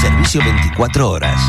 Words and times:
Servicio 0.00 0.40
24 0.42 1.10
horas. 1.10 1.40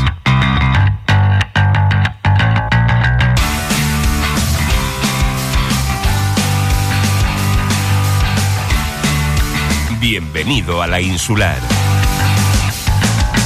Bienvenido 10.00 10.82
a 10.82 10.86
la 10.86 11.00
insular. 11.00 11.56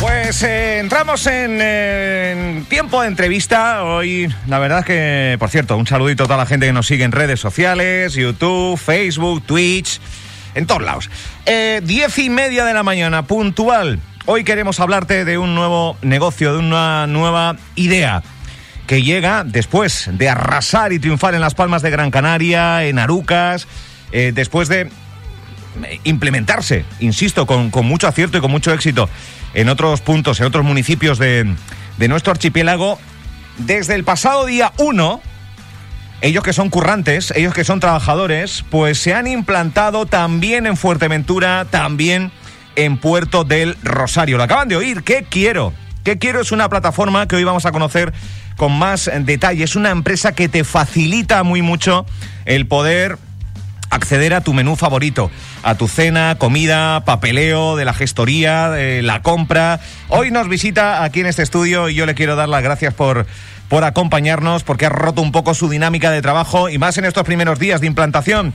Pues 0.01 0.42
eh, 0.42 0.79
entramos 0.79 1.27
en, 1.27 1.59
eh, 1.61 2.56
en 2.56 2.65
tiempo 2.67 3.03
de 3.03 3.09
entrevista. 3.09 3.83
Hoy, 3.84 4.33
la 4.47 4.59
verdad 4.59 4.80
es 4.80 4.84
que, 4.84 5.37
por 5.39 5.51
cierto, 5.51 5.77
un 5.77 5.87
saludito 5.87 6.25
a 6.25 6.27
toda 6.27 6.39
la 6.39 6.47
gente 6.47 6.67
que 6.67 6.73
nos 6.73 6.87
sigue 6.87 7.05
en 7.05 7.12
redes 7.12 7.41
sociales, 7.41 8.15
YouTube, 8.15 8.78
Facebook, 8.78 9.42
Twitch, 9.45 10.01
en 10.55 10.67
todos 10.67 10.83
lados. 10.83 11.11
Eh, 11.47 11.80
diez 11.83 12.17
y 12.19 12.30
media 12.30 12.65
de 12.65 12.75
la 12.75 12.83
mañana, 12.83 13.23
puntual. 13.23 14.01
Hoy 14.31 14.45
queremos 14.45 14.79
hablarte 14.79 15.25
de 15.25 15.39
un 15.39 15.55
nuevo 15.55 15.97
negocio, 16.03 16.53
de 16.53 16.59
una 16.59 17.07
nueva 17.07 17.57
idea 17.77 18.23
que 18.87 19.03
llega 19.03 19.43
después 19.43 20.11
de 20.12 20.29
arrasar 20.29 20.93
y 20.93 20.98
triunfar 20.98 21.35
en 21.35 21.41
las 21.41 21.55
Palmas 21.55 21.81
de 21.81 21.89
Gran 21.89 22.11
Canaria, 22.11 22.85
en 22.85 22.98
Arucas, 22.98 23.67
eh, 24.12 24.33
después 24.35 24.69
de 24.69 24.91
implementarse, 26.05 26.85
insisto, 27.01 27.47
con, 27.47 27.70
mucho 27.87 28.07
acierto 28.07 28.37
y 28.37 28.43
con 28.43 28.51
mucho 28.51 28.70
éxito 28.70 29.09
en 29.55 29.70
otros 29.70 30.03
puntos, 30.03 30.41
en 30.41 30.47
otros 30.47 30.63
municipios 30.63 31.19
de, 31.19 31.51
de 31.97 32.09
nuestro 32.09 32.33
archipiélago. 32.33 32.98
Desde 33.57 33.95
el 33.95 34.05
pasado 34.05 34.45
día 34.45 34.75
1, 34.77 35.23
ellos 36.20 36.45
que 36.45 36.53
son 36.53 36.69
currantes, 36.69 37.33
ellos 37.35 37.55
que 37.55 37.65
son 37.65 37.81
trabajadores, 37.81 38.63
pues 38.69 38.98
se 38.98 39.15
han 39.15 39.27
implantado 39.27 40.05
también 40.05 40.67
en 40.67 40.77
Fuerteventura, 40.77 41.65
también 41.70 42.31
en 42.79 42.97
Puerto 42.97 43.43
del 43.43 43.77
Rosario. 43.83 44.37
Lo 44.37 44.45
acaban 44.45 44.69
de 44.69 44.77
oír, 44.77 45.03
¿qué 45.03 45.27
quiero? 45.29 45.73
¿Qué 46.05 46.17
quiero? 46.17 46.41
Es 46.41 46.53
una 46.53 46.69
plataforma 46.69 47.27
que 47.27 47.35
hoy 47.35 47.43
vamos 47.43 47.67
a 47.67 47.73
conocer 47.73 48.12
con 48.57 48.73
más 48.73 49.11
detalle. 49.23 49.65
Es 49.65 49.75
una 49.75 49.91
empresa 49.91 50.33
que 50.33 50.48
te 50.48 50.62
facilita 50.62 51.43
muy 51.43 51.61
mucho 51.61 52.07
el 52.45 52.69
poder 52.69 53.19
acceder 53.91 54.33
a 54.33 54.43
tu 54.43 54.53
menú 54.53 54.77
favorito, 54.77 55.29
a 55.65 55.75
tu 55.75 55.89
cena, 55.89 56.37
comida, 56.39 57.05
papeleo 57.05 57.75
de 57.75 57.85
la 57.85 57.95
gestoría, 57.95 58.70
de 58.70 59.03
la 59.03 59.23
compra. 59.23 59.81
Hoy 60.09 60.31
nos 60.31 60.48
visita 60.48 61.03
aquí 61.03 61.19
en 61.20 61.27
este 61.27 61.42
estudio 61.42 61.89
y 61.89 61.97
yo 61.97 62.07
le 62.07 62.15
quiero 62.15 62.37
dar 62.37 62.48
las 62.48 62.63
gracias 62.63 62.95
por, 62.95 63.27
por 63.69 63.84
acompañarnos, 63.84 64.64
porque 64.64 64.86
ha 64.86 64.91
roto 64.91 65.22
un 65.22 65.33
poco 65.33 65.55
su 65.55 65.69
dinámica 65.69 66.11
de 66.11 66.22
trabajo 66.22 66.69
y 66.69 66.78
más 66.78 66.98
en 66.98 67.05
estos 67.05 67.24
primeros 67.24 67.58
días 67.58 67.80
de 67.80 67.86
implantación. 67.86 68.55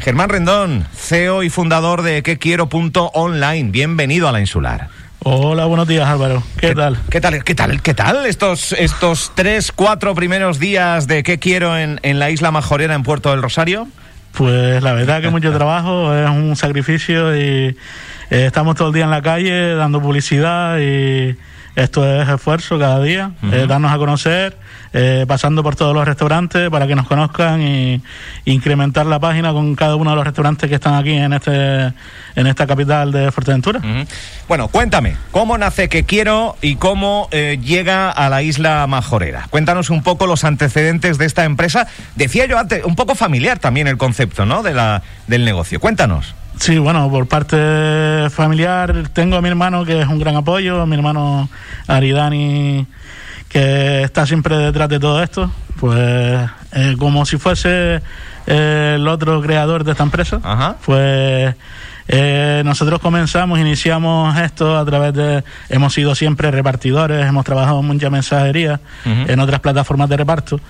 Germán 0.00 0.28
Rendón, 0.28 0.86
CEO 0.94 1.42
y 1.42 1.50
fundador 1.50 2.02
de 2.02 2.22
quequiero.online. 2.22 3.70
Bienvenido 3.70 4.28
a 4.28 4.32
la 4.32 4.40
Insular. 4.40 4.88
Hola, 5.20 5.64
buenos 5.66 5.88
días 5.88 6.08
Álvaro. 6.08 6.42
¿Qué, 6.56 6.68
¿Qué, 6.68 6.74
tal? 6.74 6.98
¿Qué 7.10 7.20
tal? 7.20 7.44
¿Qué 7.44 7.54
tal? 7.54 7.82
¿Qué 7.82 7.94
tal 7.94 8.26
estos, 8.26 8.72
estos 8.72 9.32
tres, 9.34 9.72
cuatro 9.72 10.14
primeros 10.14 10.58
días 10.58 11.08
de 11.08 11.22
qué 11.24 11.38
quiero 11.38 11.76
en, 11.76 11.98
en 12.02 12.18
la 12.18 12.30
isla 12.30 12.50
Majorera 12.50 12.94
en 12.94 13.02
Puerto 13.02 13.30
del 13.30 13.42
Rosario? 13.42 13.88
Pues 14.32 14.80
la 14.82 14.92
verdad 14.92 15.20
que 15.20 15.30
mucho 15.30 15.52
trabajo, 15.52 16.14
es 16.14 16.30
un 16.30 16.54
sacrificio 16.54 17.36
y 17.36 17.40
eh, 17.40 17.76
estamos 18.30 18.76
todo 18.76 18.88
el 18.88 18.94
día 18.94 19.04
en 19.04 19.10
la 19.10 19.22
calle 19.22 19.74
dando 19.74 20.00
publicidad 20.00 20.78
y 20.78 21.36
esto 21.78 22.04
es 22.04 22.28
esfuerzo 22.28 22.78
cada 22.78 23.00
día, 23.00 23.30
uh 23.40 23.46
-huh. 23.46 23.54
eh, 23.54 23.66
darnos 23.68 23.92
a 23.92 23.98
conocer, 23.98 24.56
eh, 24.92 25.24
pasando 25.28 25.62
por 25.62 25.76
todos 25.76 25.94
los 25.94 26.06
restaurantes 26.06 26.68
para 26.70 26.86
que 26.86 26.96
nos 26.96 27.06
conozcan 27.06 27.62
y 27.62 28.02
incrementar 28.46 29.06
la 29.06 29.20
página 29.20 29.52
con 29.52 29.76
cada 29.76 29.94
uno 29.94 30.10
de 30.10 30.16
los 30.16 30.24
restaurantes 30.24 30.68
que 30.68 30.74
están 30.74 30.94
aquí 30.94 31.12
en 31.12 31.32
este 31.32 31.92
en 32.34 32.46
esta 32.46 32.66
capital 32.66 33.12
de 33.12 33.30
Fuerteventura. 33.30 33.78
Uh 33.78 33.86
-huh. 33.86 34.06
Bueno, 34.48 34.68
cuéntame, 34.68 35.16
¿cómo 35.30 35.56
nace 35.56 35.88
que 35.88 36.04
quiero 36.04 36.56
y 36.62 36.76
cómo 36.76 37.28
eh, 37.30 37.58
llega 37.62 38.10
a 38.10 38.28
la 38.28 38.42
isla 38.42 38.86
Majorera? 38.88 39.46
Cuéntanos 39.50 39.90
un 39.90 40.02
poco 40.02 40.26
los 40.26 40.44
antecedentes 40.44 41.16
de 41.18 41.26
esta 41.26 41.44
empresa. 41.44 41.86
Decía 42.16 42.46
yo 42.46 42.58
antes, 42.58 42.84
un 42.84 42.96
poco 42.96 43.14
familiar 43.14 43.58
también 43.58 43.86
el 43.86 43.98
concepto, 43.98 44.46
¿no? 44.46 44.62
De 44.62 44.74
la, 44.74 45.02
del 45.28 45.44
negocio. 45.44 45.78
Cuéntanos. 45.78 46.34
Sí, 46.58 46.78
bueno, 46.78 47.08
por 47.10 47.26
parte 47.26 48.28
familiar 48.30 49.08
tengo 49.12 49.36
a 49.36 49.42
mi 49.42 49.48
hermano 49.48 49.84
que 49.84 50.00
es 50.02 50.08
un 50.08 50.18
gran 50.18 50.36
apoyo, 50.36 50.82
a 50.82 50.86
mi 50.86 50.96
hermano 50.96 51.48
Aridani 51.86 52.86
que 53.48 54.02
está 54.02 54.26
siempre 54.26 54.56
detrás 54.58 54.88
de 54.88 55.00
todo 55.00 55.22
esto, 55.22 55.50
pues 55.80 56.50
eh, 56.72 56.96
como 56.98 57.24
si 57.24 57.38
fuese 57.38 58.02
eh, 58.46 58.92
el 58.96 59.08
otro 59.08 59.40
creador 59.40 59.84
de 59.84 59.92
esta 59.92 60.02
empresa, 60.02 60.40
Ajá. 60.42 60.76
pues 60.84 61.54
eh, 62.08 62.62
nosotros 62.64 63.00
comenzamos, 63.00 63.58
iniciamos 63.58 64.36
esto 64.38 64.78
a 64.78 64.84
través 64.84 65.12
de, 65.12 65.44
hemos 65.68 65.92
sido 65.92 66.14
siempre 66.14 66.50
repartidores, 66.50 67.26
hemos 67.26 67.44
trabajado 67.44 67.80
en 67.80 67.86
mucha 67.86 68.08
mensajería, 68.08 68.80
uh 69.04 69.08
-huh. 69.08 69.30
en 69.30 69.40
otras 69.40 69.60
plataformas 69.60 70.08
de 70.08 70.16
reparto, 70.16 70.60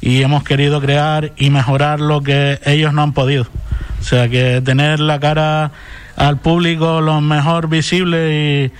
y 0.00 0.22
hemos 0.22 0.42
querido 0.42 0.80
crear 0.80 1.32
y 1.36 1.50
mejorar 1.50 2.00
lo 2.00 2.20
que 2.20 2.58
ellos 2.64 2.92
no 2.92 3.02
han 3.02 3.12
podido. 3.12 3.46
O 4.00 4.02
sea, 4.02 4.28
que 4.28 4.60
tener 4.64 5.00
la 5.00 5.20
cara 5.20 5.70
al 6.16 6.38
público 6.38 7.00
lo 7.00 7.20
mejor 7.20 7.68
visible 7.68 8.66
y, 8.66 8.72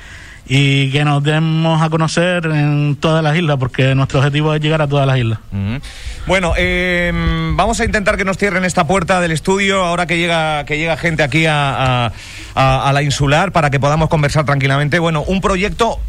y 0.48 0.90
que 0.90 1.04
nos 1.04 1.22
demos 1.22 1.82
a 1.82 1.90
conocer 1.90 2.46
en 2.46 2.96
todas 2.96 3.22
las 3.22 3.36
islas, 3.36 3.58
porque 3.58 3.94
nuestro 3.94 4.18
objetivo 4.20 4.54
es 4.54 4.60
llegar 4.60 4.80
a 4.80 4.88
todas 4.88 5.06
las 5.06 5.18
islas. 5.18 5.38
Bueno, 6.26 6.54
eh, 6.56 7.12
vamos 7.54 7.80
a 7.80 7.84
intentar 7.84 8.16
que 8.16 8.24
nos 8.24 8.38
cierren 8.38 8.64
esta 8.64 8.86
puerta 8.86 9.20
del 9.20 9.32
estudio 9.32 9.84
ahora 9.84 10.06
que 10.06 10.16
llega, 10.16 10.64
que 10.64 10.78
llega 10.78 10.96
gente 10.96 11.22
aquí 11.22 11.44
a, 11.46 12.12
a, 12.54 12.92
la 12.92 13.02
insular 13.02 13.52
para 13.52 13.70
que 13.70 13.78
podamos 13.78 14.08
conversar 14.08 14.44
tranquilamente. 14.44 14.98
Bueno, 14.98 15.22
un 15.22 15.40
proyecto 15.40 16.00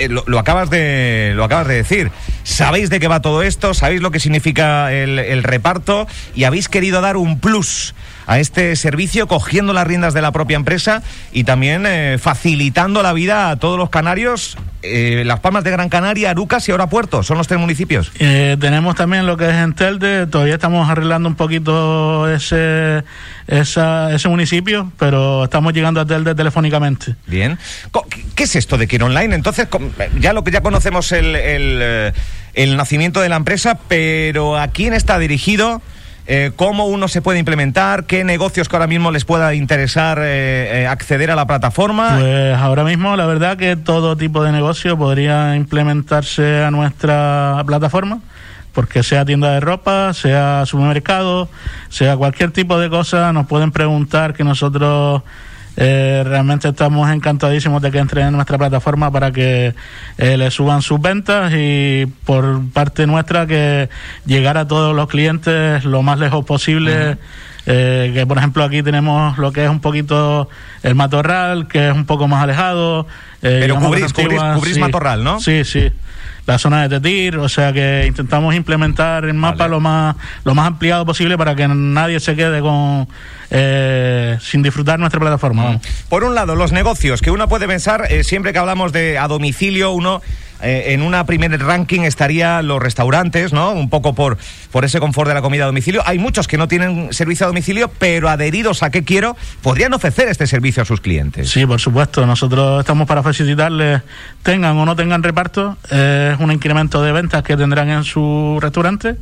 eh, 0.00 0.08
lo, 0.08 0.38
acabas 0.38 0.70
de 0.70 1.32
lo 1.36 1.44
acabas 1.44 1.68
de 1.68 1.74
decir. 1.74 2.10
Sabéis 2.42 2.88
de 2.88 3.00
qué 3.00 3.08
va 3.08 3.20
todo 3.20 3.42
esto, 3.42 3.74
sabéis 3.74 4.00
lo 4.00 4.10
que 4.10 4.18
significa 4.18 4.92
el, 4.92 5.42
reparto 5.42 6.06
y 6.34 6.44
habéis 6.44 6.68
querido 6.68 7.00
dar 7.00 7.16
un 7.16 7.38
plus 7.38 7.94
a 8.26 8.38
este 8.38 8.76
servicio 8.76 9.26
cogiendo 9.26 9.72
las 9.72 9.86
riendas 9.86 10.14
de 10.14 10.22
la 10.22 10.32
propia 10.32 10.56
empresa 10.56 11.02
y 11.32 11.44
también 11.44 11.84
eh, 11.86 12.18
facilitando 12.18 13.02
la 13.02 13.12
vida 13.12 13.50
a 13.50 13.56
todos 13.56 13.78
los 13.78 13.90
canarios. 13.90 14.56
Eh, 14.82 15.24
las 15.26 15.40
Palmas 15.40 15.62
de 15.62 15.70
Gran 15.70 15.90
Canaria, 15.90 16.30
Arucas 16.30 16.66
y 16.68 16.72
ahora 16.72 16.88
Puerto, 16.88 17.22
son 17.22 17.36
los 17.36 17.46
tres 17.46 17.60
municipios. 17.60 18.12
Eh, 18.18 18.56
tenemos 18.58 18.96
también 18.96 19.26
lo 19.26 19.36
que 19.36 19.48
es 19.48 19.54
Entelde, 19.54 20.26
todavía 20.26 20.54
estamos 20.54 20.88
arreglando 20.88 21.28
un 21.28 21.34
poquito 21.34 22.30
ese, 22.30 23.04
esa, 23.46 24.14
ese 24.14 24.28
municipio, 24.28 24.90
pero 24.98 25.44
estamos 25.44 25.74
llegando 25.74 26.00
a 26.00 26.06
Telde 26.06 26.34
telefónicamente. 26.34 27.14
Bien. 27.26 27.58
¿Qué 28.34 28.44
es 28.44 28.56
esto 28.56 28.78
de 28.78 28.86
Quiero 28.86 29.06
Online? 29.06 29.34
Entonces, 29.34 29.68
ya 30.18 30.32
lo 30.32 30.44
que 30.44 30.50
ya 30.50 30.62
conocemos 30.62 31.12
el, 31.12 31.36
el, 31.36 32.14
el 32.54 32.76
nacimiento 32.76 33.20
de 33.20 33.28
la 33.28 33.36
empresa, 33.36 33.78
pero 33.86 34.56
¿a 34.56 34.68
quién 34.68 34.94
está 34.94 35.18
dirigido? 35.18 35.82
Eh, 36.26 36.52
cómo 36.54 36.86
uno 36.86 37.08
se 37.08 37.22
puede 37.22 37.38
implementar, 37.38 38.04
qué 38.04 38.22
negocios 38.24 38.68
que 38.68 38.76
ahora 38.76 38.86
mismo 38.86 39.10
les 39.10 39.24
pueda 39.24 39.54
interesar 39.54 40.18
eh, 40.20 40.82
eh, 40.82 40.86
acceder 40.86 41.30
a 41.30 41.34
la 41.34 41.46
plataforma. 41.46 42.18
Pues 42.18 42.56
ahora 42.56 42.84
mismo 42.84 43.16
la 43.16 43.26
verdad 43.26 43.56
que 43.56 43.76
todo 43.76 44.16
tipo 44.16 44.42
de 44.44 44.52
negocio 44.52 44.96
podría 44.96 45.56
implementarse 45.56 46.62
a 46.62 46.70
nuestra 46.70 47.62
plataforma 47.66 48.20
porque 48.72 49.02
sea 49.02 49.24
tienda 49.24 49.50
de 49.52 49.60
ropa, 49.60 50.14
sea 50.14 50.64
supermercado, 50.64 51.48
sea 51.88 52.16
cualquier 52.16 52.52
tipo 52.52 52.78
de 52.78 52.88
cosa, 52.88 53.32
nos 53.32 53.46
pueden 53.46 53.72
preguntar 53.72 54.32
que 54.32 54.44
nosotros 54.44 55.22
eh, 55.76 56.22
realmente 56.26 56.68
estamos 56.68 57.10
encantadísimos 57.10 57.80
de 57.80 57.90
que 57.90 57.98
entren 57.98 58.28
en 58.28 58.32
nuestra 58.34 58.58
plataforma 58.58 59.10
para 59.10 59.30
que 59.30 59.74
eh, 60.18 60.36
le 60.36 60.50
suban 60.50 60.82
sus 60.82 61.00
ventas 61.00 61.52
y 61.56 62.06
por 62.24 62.68
parte 62.70 63.06
nuestra 63.06 63.46
que 63.46 63.88
llegar 64.26 64.58
a 64.58 64.66
todos 64.66 64.94
los 64.94 65.08
clientes 65.08 65.84
lo 65.84 66.02
más 66.02 66.18
lejos 66.18 66.44
posible. 66.44 66.92
Uh 66.92 67.12
-huh. 67.12 67.18
Eh, 67.66 68.10
que 68.14 68.26
por 68.26 68.38
ejemplo 68.38 68.64
aquí 68.64 68.82
tenemos 68.82 69.36
lo 69.38 69.52
que 69.52 69.64
es 69.64 69.70
un 69.70 69.80
poquito 69.80 70.48
el 70.82 70.94
matorral, 70.94 71.68
que 71.68 71.88
es 71.90 71.94
un 71.94 72.06
poco 72.06 72.26
más 72.26 72.42
alejado. 72.42 73.06
Eh, 73.42 73.58
Pero 73.60 73.76
cubrís, 73.76 74.12
cubrís, 74.12 74.40
cubrís 74.54 74.74
sí, 74.74 74.80
matorral, 74.80 75.22
¿no? 75.22 75.40
Sí, 75.40 75.64
sí. 75.64 75.90
La 76.50 76.58
zona 76.58 76.88
de 76.88 77.00
Tetir, 77.00 77.38
o 77.38 77.48
sea 77.48 77.72
que 77.72 78.04
intentamos 78.06 78.54
implementar 78.56 79.24
el 79.24 79.34
mapa 79.34 79.68
lo 79.68 79.78
más 79.78 80.16
lo 80.44 80.54
más 80.54 80.66
ampliado 80.66 81.06
posible 81.06 81.38
para 81.38 81.54
que 81.54 81.68
nadie 81.68 82.18
se 82.18 82.34
quede 82.34 82.60
con 82.60 83.06
eh, 83.50 84.36
sin 84.40 84.62
disfrutar 84.62 84.98
nuestra 84.98 85.20
plataforma. 85.20 85.80
Por 86.08 86.24
un 86.24 86.34
lado, 86.34 86.56
los 86.56 86.72
negocios, 86.72 87.22
que 87.22 87.30
uno 87.30 87.48
puede 87.48 87.68
pensar, 87.68 88.06
eh, 88.10 88.24
siempre 88.24 88.52
que 88.52 88.58
hablamos 88.58 88.92
de 88.92 89.16
a 89.16 89.28
domicilio, 89.28 89.92
uno 89.92 90.22
eh, 90.62 90.92
en 90.94 91.02
una 91.02 91.24
primer 91.26 91.58
ranking 91.60 92.00
estaría 92.02 92.62
los 92.62 92.82
restaurantes, 92.82 93.52
¿no? 93.52 93.72
Un 93.72 93.88
poco 93.90 94.14
por, 94.14 94.38
por 94.70 94.84
ese 94.84 95.00
confort 95.00 95.28
de 95.28 95.34
la 95.34 95.42
comida 95.42 95.64
a 95.64 95.66
domicilio. 95.66 96.02
Hay 96.06 96.18
muchos 96.18 96.48
que 96.48 96.58
no 96.58 96.68
tienen 96.68 97.12
servicio 97.12 97.46
a 97.46 97.48
domicilio, 97.48 97.90
pero 97.98 98.28
adheridos 98.28 98.82
a 98.82 98.90
qué 98.90 99.04
quiero, 99.04 99.36
podrían 99.62 99.92
ofrecer 99.94 100.28
este 100.28 100.46
servicio 100.46 100.82
a 100.82 100.86
sus 100.86 101.00
clientes. 101.00 101.50
Sí, 101.50 101.66
por 101.66 101.80
supuesto. 101.80 102.26
Nosotros 102.26 102.80
estamos 102.80 103.06
para 103.06 103.22
facilitarles, 103.22 104.02
tengan 104.42 104.76
o 104.76 104.84
no 104.84 104.96
tengan 104.96 105.22
reparto, 105.22 105.76
es 105.90 106.38
un 106.38 106.52
incremento 106.52 107.02
de 107.02 107.12
ventas 107.12 107.42
que 107.42 107.56
tendrán 107.56 107.90
en 107.90 108.04
su 108.04 108.58
restaurante 108.60 109.16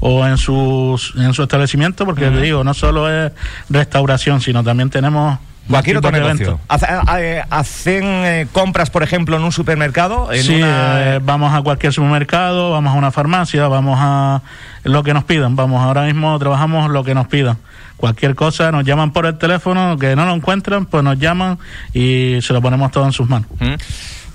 o 0.00 0.26
en, 0.26 0.36
sus, 0.36 1.14
en 1.16 1.32
su 1.34 1.42
establecimiento, 1.42 2.04
porque 2.04 2.26
te 2.30 2.40
digo, 2.40 2.64
no 2.64 2.74
solo 2.74 3.10
es 3.10 3.32
restauración, 3.68 4.40
sino 4.40 4.64
también 4.64 4.90
tenemos 4.90 5.38
Cualquier 5.70 5.96
otro 5.98 6.10
negocio. 6.10 6.60
Eh, 7.18 7.42
¿Hacen 7.48 8.04
eh, 8.04 8.46
compras, 8.52 8.90
por 8.90 9.02
ejemplo, 9.02 9.36
en 9.36 9.42
un 9.42 9.52
supermercado? 9.52 10.28
sí, 10.34 10.60
eh, 10.62 11.20
vamos 11.22 11.54
a 11.54 11.62
cualquier 11.62 11.92
supermercado, 11.92 12.72
vamos 12.72 12.94
a 12.94 12.98
una 12.98 13.10
farmacia, 13.10 13.68
vamos 13.68 13.98
a 14.00 14.42
lo 14.84 15.02
que 15.02 15.14
nos 15.14 15.24
pidan. 15.24 15.56
Vamos, 15.56 15.82
ahora 15.82 16.02
mismo 16.02 16.38
trabajamos 16.38 16.90
lo 16.90 17.04
que 17.04 17.14
nos 17.14 17.28
pidan. 17.28 17.56
Cualquier 17.96 18.34
cosa, 18.34 18.72
nos 18.72 18.84
llaman 18.84 19.12
por 19.12 19.26
el 19.26 19.36
teléfono, 19.38 19.98
que 19.98 20.16
no 20.16 20.24
lo 20.24 20.34
encuentran, 20.34 20.86
pues 20.86 21.04
nos 21.04 21.18
llaman 21.18 21.58
y 21.92 22.38
se 22.40 22.52
lo 22.52 22.62
ponemos 22.62 22.90
todo 22.90 23.04
en 23.04 23.12
sus 23.12 23.28
manos. 23.28 23.48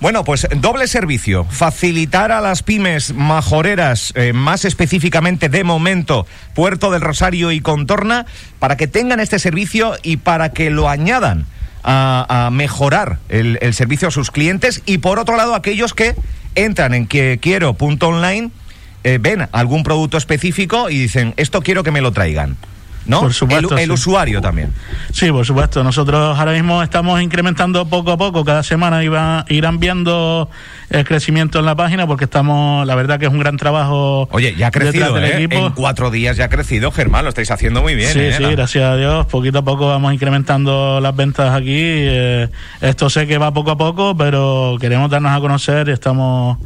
Bueno, 0.02 0.24
pues 0.24 0.48
doble 0.58 0.88
servicio. 0.88 1.46
Facilitar 1.50 2.32
a 2.32 2.42
las 2.42 2.64
pymes 2.64 3.14
majoreras, 3.14 4.12
eh, 4.16 4.34
más 4.34 4.66
específicamente 4.66 5.50
de 5.50 5.64
momento, 5.64 6.28
Puerto 6.54 6.92
del 6.92 7.02
Rosario 7.02 7.52
y 7.52 7.62
Contorna, 7.62 8.26
para 8.60 8.76
que 8.78 8.88
tengan 8.88 9.20
este 9.20 9.40
servicio 9.40 9.94
y 10.04 10.18
para 10.18 10.50
que 10.50 10.70
lo 10.70 10.90
añadan 10.90 11.46
a, 11.84 12.50
mejorar 12.52 13.20
el, 13.30 13.74
servicio 13.74 14.08
a 14.08 14.12
sus 14.12 14.32
clientes. 14.32 14.82
Y 14.86 14.98
por 14.98 15.20
otro 15.20 15.38
lado, 15.38 15.56
aquellos 15.56 15.94
que 15.94 16.16
entran 16.56 16.94
en 16.94 17.08
que 17.08 17.40
punto 17.78 18.10
online, 18.10 18.52
eh, 19.04 19.20
ven 19.22 19.48
algún 19.52 19.84
producto 19.84 20.18
específico 20.18 20.90
y 20.90 20.98
dicen, 20.98 21.34
esto 21.38 21.62
quiero 21.62 21.84
que 21.84 21.92
me 21.92 22.02
lo 22.02 22.12
traigan. 22.12 22.58
¿No? 23.06 23.22
Por 23.22 23.34
supuesto. 23.34 23.78
El, 23.78 23.92
usuario 23.92 24.42
también. 24.42 24.72
Sí, 25.12 25.32
por 25.32 25.46
supuesto. 25.46 25.84
Nosotros 25.84 26.38
ahora 26.38 26.52
mismo 26.54 26.82
estamos 26.82 27.22
incrementando 27.22 27.86
poco 27.88 28.12
a 28.12 28.18
poco. 28.18 28.44
Cada 28.44 28.64
semana 28.64 29.04
iba, 29.04 29.46
irán 29.50 29.80
viendo 29.80 30.50
el 30.90 31.06
crecimiento 31.06 31.60
en 31.60 31.66
la 31.66 31.76
página 31.76 32.08
porque 32.08 32.26
estamos, 32.26 32.86
la 32.86 32.96
verdad 32.96 33.20
que 33.20 33.26
es 33.26 33.32
un 33.32 33.40
gran 33.40 33.58
trabajo. 33.58 34.28
Oye, 34.32 34.56
ya 34.56 34.68
ha 34.68 34.72
crecido, 34.72 35.18
¿eh? 35.20 35.48
En 35.50 35.72
cuatro 35.72 36.12
días 36.12 36.38
ya 36.38 36.46
ha 36.46 36.50
crecido, 36.50 36.92
Germán, 36.92 37.24
lo 37.26 37.30
estáis 37.30 37.52
haciendo 37.52 37.82
muy 37.82 37.96
bien. 37.96 38.12
Sí, 38.12 38.20
¿eh? 38.20 38.34
sí, 38.38 38.44
gracias 38.44 38.84
a 38.84 38.96
Dios. 38.96 39.26
Poquito 39.28 39.60
a 39.60 39.64
poco 39.64 39.88
vamos 39.88 40.14
incrementando 40.14 41.00
las 41.00 41.16
ventas 41.16 41.54
aquí. 41.54 41.76
Eh, 41.76 42.50
esto 42.82 43.10
sé 43.10 43.28
que 43.28 43.38
va 43.38 43.54
poco 43.54 43.72
a 43.72 43.78
poco, 43.78 44.16
pero 44.18 44.78
queremos 44.80 45.10
darnos 45.10 45.32
a 45.32 45.40
conocer 45.40 45.90
y 45.90 45.92
estamos, 45.92 46.58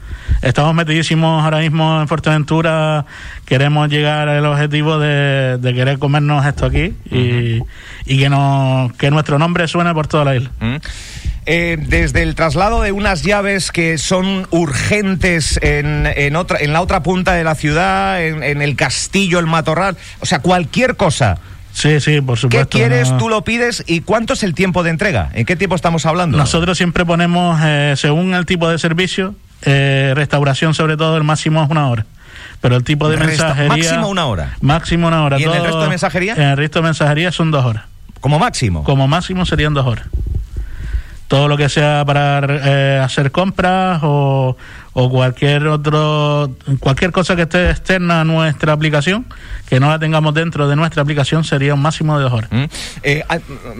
estamos 0.41 0.73
metidísimos 0.73 1.43
ahora 1.43 1.59
mismo 1.59 2.01
en 2.01 2.07
Fuerteventura. 2.07 3.05
Queremos 3.45 3.89
llegar 3.89 4.29
al 4.29 4.45
objetivo 4.45 4.99
de, 4.99 5.57
de 5.57 5.73
querer 5.73 5.97
comernos 5.99 6.28
esto 6.45 6.65
aquí 6.65 6.93
y, 7.11 7.61
y 8.05 8.19
que, 8.19 8.29
nos, 8.29 8.93
que 8.93 9.11
nuestro 9.11 9.39
nombre 9.39 9.67
suene 9.67 9.93
por 9.93 10.07
toda 10.07 10.25
la 10.25 10.35
isla. 10.35 10.51
Eh, 11.51 11.77
desde 11.79 12.21
el 12.21 12.35
traslado 12.35 12.81
de 12.81 12.91
unas 12.91 13.23
llaves 13.23 13.71
que 13.71 13.97
son 13.97 14.47
urgentes 14.51 15.59
en, 15.63 16.05
en, 16.05 16.35
otra, 16.35 16.59
en 16.59 16.73
la 16.73 16.81
otra 16.81 17.01
punta 17.01 17.33
de 17.33 17.43
la 17.43 17.55
ciudad, 17.55 18.23
en, 18.23 18.61
el 18.61 18.75
castillo, 18.75 19.39
el 19.39 19.47
matorral, 19.47 19.97
o 20.19 20.27
sea, 20.27 20.39
cualquier 20.39 20.95
cosa. 20.95 21.39
Sí, 21.73 21.99
sí, 22.01 22.21
por 22.21 22.37
supuesto. 22.37 22.69
¿Qué 22.69 22.77
quieres? 22.77 23.15
Tú 23.17 23.29
lo 23.29 23.43
pides. 23.43 23.83
¿Y 23.87 24.01
cuánto 24.01 24.33
es 24.33 24.43
el 24.43 24.53
tiempo 24.53 24.83
de 24.83 24.91
entrega? 24.91 25.31
¿En 25.33 25.45
qué 25.45 25.55
tiempo 25.55 25.75
estamos 25.75 26.05
hablando? 26.05 26.37
Nosotros 26.37 26.77
siempre 26.77 27.03
ponemos, 27.03 27.59
eh, 27.63 27.93
según 27.95 28.35
el 28.35 28.45
tipo 28.45 28.69
de 28.69 28.77
servicio, 28.77 29.33
eh, 29.63 30.13
restauración 30.15 30.75
sobre 30.75 30.97
todo, 30.97 31.17
el 31.17 31.23
máximo 31.23 31.63
es 31.63 31.69
una 31.71 31.89
hora. 31.89 32.05
Pero 32.61 32.75
el 32.75 32.83
tipo 32.83 33.09
de 33.09 33.17
mensajería... 33.17 33.69
Máximo 33.69 34.09
una 34.09 34.25
hora. 34.25 34.57
Máximo 34.61 35.07
una 35.07 35.23
hora. 35.23 35.39
¿Y 35.39 35.43
en 35.43 35.51
el 35.51 35.63
resto 35.63 35.81
de 35.81 35.89
mensajería? 35.89 36.33
En 36.35 36.41
el 36.41 36.57
resto 36.57 36.79
de 36.79 36.83
mensajería 36.83 37.31
son 37.31 37.51
dos 37.51 37.65
horas. 37.65 37.83
¿Como 38.19 38.37
máximo? 38.37 38.83
Como 38.83 39.07
máximo 39.07 39.45
serían 39.45 39.73
dos 39.73 39.85
horas 39.85 40.07
todo 41.29 41.47
lo 41.47 41.57
que 41.57 41.69
sea 41.69 42.03
para 42.05 42.41
eh, 42.43 42.99
hacer 43.03 43.31
compras 43.31 43.99
o, 44.01 44.57
o, 44.93 45.09
cualquier 45.11 45.67
otro 45.67 46.55
cualquier 46.79 47.11
cosa 47.11 47.35
que 47.35 47.43
esté 47.43 47.69
externa 47.69 48.21
a 48.21 48.23
nuestra 48.23 48.73
aplicación 48.73 49.27
que 49.69 49.79
no 49.79 49.89
la 49.89 49.99
tengamos 49.99 50.33
dentro 50.33 50.67
de 50.67 50.75
nuestra 50.75 51.03
aplicación 51.03 51.43
sería 51.43 51.75
un 51.75 51.81
máximo 51.83 52.17
de 52.17 52.23
dos 52.23 52.33
horas 52.33 52.51
mm. 52.51 52.63
eh, 53.03 53.23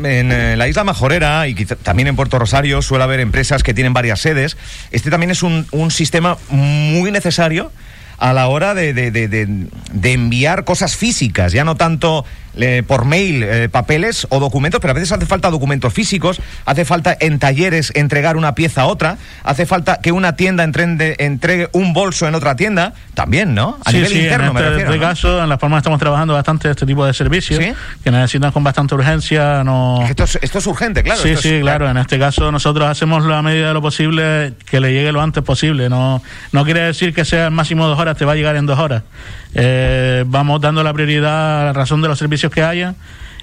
en 0.03 0.31
eh, 0.31 0.57
la 0.57 0.67
isla 0.67 0.83
Majorera 0.83 1.47
y 1.47 1.55
también 1.65 2.07
en 2.07 2.15
Puerto 2.15 2.37
Rosario 2.37 2.83
suele 2.83 3.03
haber 3.03 3.19
empresas 3.19 3.63
que 3.63 3.73
tienen 3.73 3.93
varias 3.93 4.21
sedes 4.21 4.55
este 4.91 5.09
también 5.09 5.31
es 5.31 5.41
un, 5.41 5.65
un 5.71 5.89
sistema 5.89 6.37
muy 6.51 7.11
necesario 7.11 7.71
a 8.19 8.33
la 8.33 8.47
hora 8.47 8.73
de, 8.73 8.93
de, 8.93 9.11
de, 9.11 9.27
de 9.27 10.13
enviar 10.13 10.65
cosas 10.65 10.95
físicas, 10.95 11.53
ya 11.53 11.63
no 11.63 11.75
tanto 11.75 12.25
eh, 12.57 12.83
por 12.85 13.05
mail 13.05 13.43
eh, 13.43 13.69
papeles 13.69 14.27
o 14.29 14.39
documentos, 14.39 14.79
pero 14.81 14.91
a 14.91 14.93
veces 14.93 15.11
hace 15.11 15.25
falta 15.25 15.49
documentos 15.49 15.93
físicos, 15.93 16.41
hace 16.65 16.85
falta 16.85 17.15
en 17.19 17.39
talleres 17.39 17.91
entregar 17.95 18.37
una 18.37 18.55
pieza 18.55 18.81
a 18.81 18.85
otra, 18.87 19.17
hace 19.43 19.65
falta 19.65 19.99
que 20.01 20.11
una 20.11 20.35
tienda 20.35 20.63
entregue, 20.63 21.15
entregue 21.19 21.69
un 21.73 21.93
bolso 21.93 22.27
en 22.27 22.35
otra 22.35 22.55
tienda, 22.55 22.93
también, 23.13 23.53
¿no? 23.53 23.77
A 23.83 23.91
nivel 23.91 24.15
interno, 24.15 24.51
en 24.51 24.57
este, 24.57 24.61
me 24.61 24.69
refiero. 24.69 24.93
En 24.93 24.99
caso, 24.99 25.43
en 25.43 25.49
la 25.49 25.57
forma 25.57 25.77
que 25.77 25.79
estamos 25.79 25.99
trabajando 25.99 26.33
bastante 26.33 26.69
este 26.69 26.85
tipo 26.85 27.05
de 27.05 27.13
servicios, 27.13 27.59
que 28.03 28.11
necesitan 28.11 28.51
con 28.51 28.63
bastante 28.63 28.95
urgencia. 28.95 29.63
No... 29.63 30.05
Esto, 30.07 30.23
es, 30.23 30.39
esto 30.41 30.59
es 30.59 30.67
urgente, 30.67 31.03
claro. 31.03 31.21
Sí, 31.21 31.35
sí, 31.35 31.59
claro. 31.59 31.89
En 31.89 31.97
este 31.97 32.17
caso, 32.17 32.51
nosotros 32.51 32.87
hacemos 32.87 33.25
la 33.25 33.41
medida 33.41 33.69
de 33.69 33.73
lo 33.73 33.81
posible 33.81 34.53
que 34.69 34.79
le 34.79 34.93
llegue 34.93 35.11
lo 35.11 35.21
antes 35.21 35.43
posible. 35.43 35.89
No, 35.89 36.21
no 36.51 36.65
quiere 36.65 36.81
decir 36.81 37.13
que 37.13 37.25
sea 37.25 37.47
el 37.47 37.51
máximo 37.51 37.87
dos 37.87 37.99
horas, 37.99 38.17
te 38.17 38.25
va 38.25 38.33
a 38.33 38.35
llegar 38.35 38.55
en 38.55 38.65
dos 38.65 38.79
horas. 38.79 39.03
Eh, 39.53 40.23
vamos 40.27 40.61
dando 40.61 40.83
la 40.83 40.93
prioridad 40.93 41.61
a 41.61 41.65
la 41.65 41.73
razón 41.73 42.01
de 42.01 42.07
los 42.07 42.19
servicios 42.19 42.51
que 42.51 42.61
haya 42.61 42.95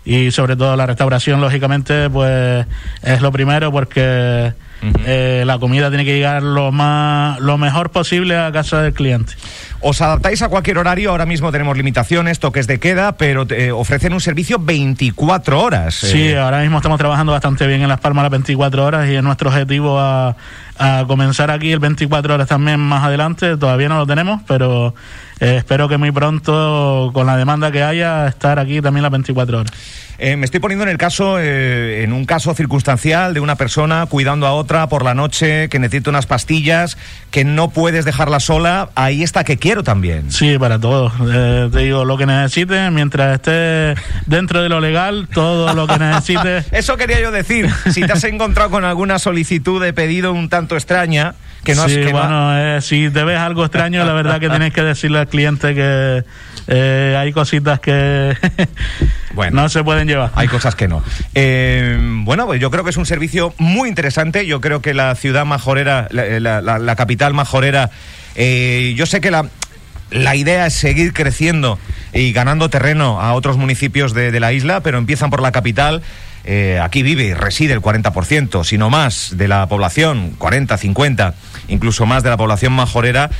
y 0.04 0.30
sobre 0.30 0.56
todo 0.56 0.76
la 0.76 0.86
restauración, 0.86 1.40
lógicamente, 1.40 2.08
pues 2.08 2.64
es 3.02 3.20
lo 3.20 3.32
primero 3.32 3.72
porque 3.72 4.52
eh, 5.04 5.42
la 5.44 5.58
comida 5.58 5.88
tiene 5.88 6.04
que 6.04 6.14
llegar 6.14 6.42
lo 6.42 6.70
más 6.70 7.40
lo 7.40 7.58
mejor 7.58 7.90
posible 7.90 8.36
a 8.36 8.52
casa 8.52 8.82
del 8.82 8.92
cliente. 8.92 9.34
Os 9.80 10.00
adaptáis 10.00 10.42
a 10.42 10.48
cualquier 10.48 10.78
horario, 10.78 11.10
ahora 11.10 11.26
mismo 11.26 11.50
tenemos 11.50 11.76
limitaciones, 11.76 12.38
toques 12.38 12.66
de 12.66 12.78
queda, 12.78 13.16
pero 13.16 13.46
eh, 13.50 13.72
ofrecen 13.72 14.12
un 14.12 14.20
servicio 14.20 14.58
24 14.58 15.60
horas. 15.60 15.94
Sí, 15.94 16.32
ahora 16.34 16.60
mismo 16.60 16.78
estamos 16.78 16.98
trabajando 16.98 17.32
bastante 17.32 17.66
bien 17.66 17.82
en 17.82 17.88
Las 17.88 18.00
Palmas 18.00 18.22
las 18.22 18.30
24 18.30 18.84
horas 18.84 19.08
y 19.08 19.16
es 19.16 19.22
nuestro 19.22 19.50
objetivo 19.50 19.98
a, 19.98 20.36
a 20.78 21.04
comenzar 21.06 21.50
aquí 21.50 21.72
el 21.72 21.78
24 21.78 22.34
horas 22.34 22.48
también 22.48 22.80
más 22.80 23.04
adelante. 23.04 23.56
Todavía 23.56 23.88
no 23.88 23.98
lo 23.98 24.06
tenemos, 24.06 24.42
pero 24.46 24.94
eh, 25.38 25.56
espero 25.58 25.88
que 25.88 25.98
muy 25.98 26.12
pronto, 26.12 27.10
con 27.12 27.26
la 27.26 27.36
demanda 27.36 27.70
que 27.70 27.82
haya, 27.82 28.26
estar 28.26 28.58
aquí 28.58 28.80
también 28.80 29.02
las 29.02 29.12
24 29.12 29.60
horas. 29.60 29.72
Eh, 30.18 30.36
me 30.36 30.46
estoy 30.46 30.60
poniendo 30.60 30.82
en 30.84 30.88
el 30.88 30.96
caso, 30.96 31.38
eh, 31.38 32.02
en 32.02 32.14
un 32.14 32.24
caso 32.24 32.54
circunstancial 32.54 33.34
de 33.34 33.40
una 33.40 33.56
persona 33.56 34.06
cuidando 34.06 34.46
a 34.46 34.52
otra 34.52 34.88
por 34.88 35.04
la 35.04 35.12
noche, 35.12 35.68
que 35.68 35.78
necesita 35.78 36.08
unas 36.08 36.24
pastillas, 36.24 36.96
que 37.30 37.44
no 37.44 37.68
puedes 37.68 38.06
dejarla 38.06 38.40
sola. 38.40 38.88
Ahí 38.94 39.22
está 39.22 39.44
que 39.44 39.58
quiero 39.58 39.84
también. 39.84 40.32
Sí, 40.32 40.58
para 40.58 40.78
todos. 40.78 41.12
te 41.70 41.78
digo, 41.80 42.06
lo 42.06 42.16
que 42.16 42.24
necesites, 42.24 42.90
mientras 42.92 43.34
esté 43.34 43.94
dentro 44.24 44.62
de 44.62 44.70
lo 44.70 44.80
legal, 44.80 45.28
todo 45.34 45.74
lo 45.74 45.86
que 45.86 45.98
necesites. 45.98 46.64
Eso 46.72 46.96
quería 46.96 47.20
yo 47.20 47.30
decir. 47.30 47.68
Si 47.92 48.00
te 48.00 48.12
has 48.12 48.24
encontrado 48.24 48.70
con 48.70 48.86
alguna 48.86 49.18
solicitud 49.18 49.82
de 49.82 49.92
pedido 49.92 50.32
un 50.32 50.48
tanto 50.48 50.65
extraña, 50.74 51.34
sí, 51.74 52.12
bueno, 52.12 52.58
eh, 52.58 52.80
si 52.80 53.10
te 53.10 53.24
ves 53.24 53.38
algo 53.38 53.64
extraño, 53.64 54.04
la 54.04 54.12
verdad 54.12 54.38
que 54.38 54.48
tienes 54.48 54.72
que 54.72 54.82
decirle 54.82 55.18
al 55.18 55.28
cliente 55.28 55.74
que 55.74 56.24
eh, 56.68 57.16
hay 57.18 57.32
cositas 57.32 57.80
que 57.80 58.36
bueno, 59.34 59.62
no 59.62 59.68
se 59.68 59.82
pueden 59.82 60.06
llevar. 60.06 60.30
Hay 60.34 60.48
cosas 60.48 60.74
que 60.74 60.88
no. 60.88 61.02
Eh, 61.34 61.98
bueno, 62.24 62.46
pues 62.46 62.60
yo 62.60 62.70
creo 62.70 62.84
que 62.84 62.90
es 62.90 62.96
un 62.96 63.06
servicio 63.06 63.54
muy 63.58 63.88
interesante. 63.88 64.46
Yo 64.46 64.60
creo 64.60 64.80
que 64.80 64.94
la 64.94 65.14
ciudad 65.14 65.44
majorera, 65.44 66.08
la, 66.10 66.96
capital 66.96 67.34
majorera, 67.34 67.90
yo 68.36 69.06
sé 69.06 69.20
que 69.20 69.30
la, 69.30 69.46
la 70.10 70.36
idea 70.36 70.66
es 70.66 70.74
seguir 70.74 71.12
creciendo 71.12 71.78
y 72.12 72.32
ganando 72.32 72.70
terreno 72.70 73.20
a 73.20 73.34
otros 73.34 73.56
municipios 73.56 74.14
de, 74.14 74.30
de 74.30 74.40
la 74.40 74.52
isla, 74.52 74.80
pero 74.80 74.98
empiezan 74.98 75.30
por 75.30 75.42
la 75.42 75.52
capital. 75.52 76.02
Eh, 76.48 76.78
aquí 76.80 77.02
vive 77.02 77.24
y 77.24 77.34
reside 77.34 77.72
el 77.72 77.82
40%, 77.82 78.64
si 78.64 78.78
no 78.78 78.88
más, 78.88 79.36
de 79.36 79.48
la 79.48 79.66
población, 79.66 80.30
40, 80.38 80.78
50, 80.78 81.34
incluso 81.66 82.06
más 82.06 82.22
de 82.22 82.30
la 82.30 82.36
población 82.36 82.72
majorera, 82.72 83.30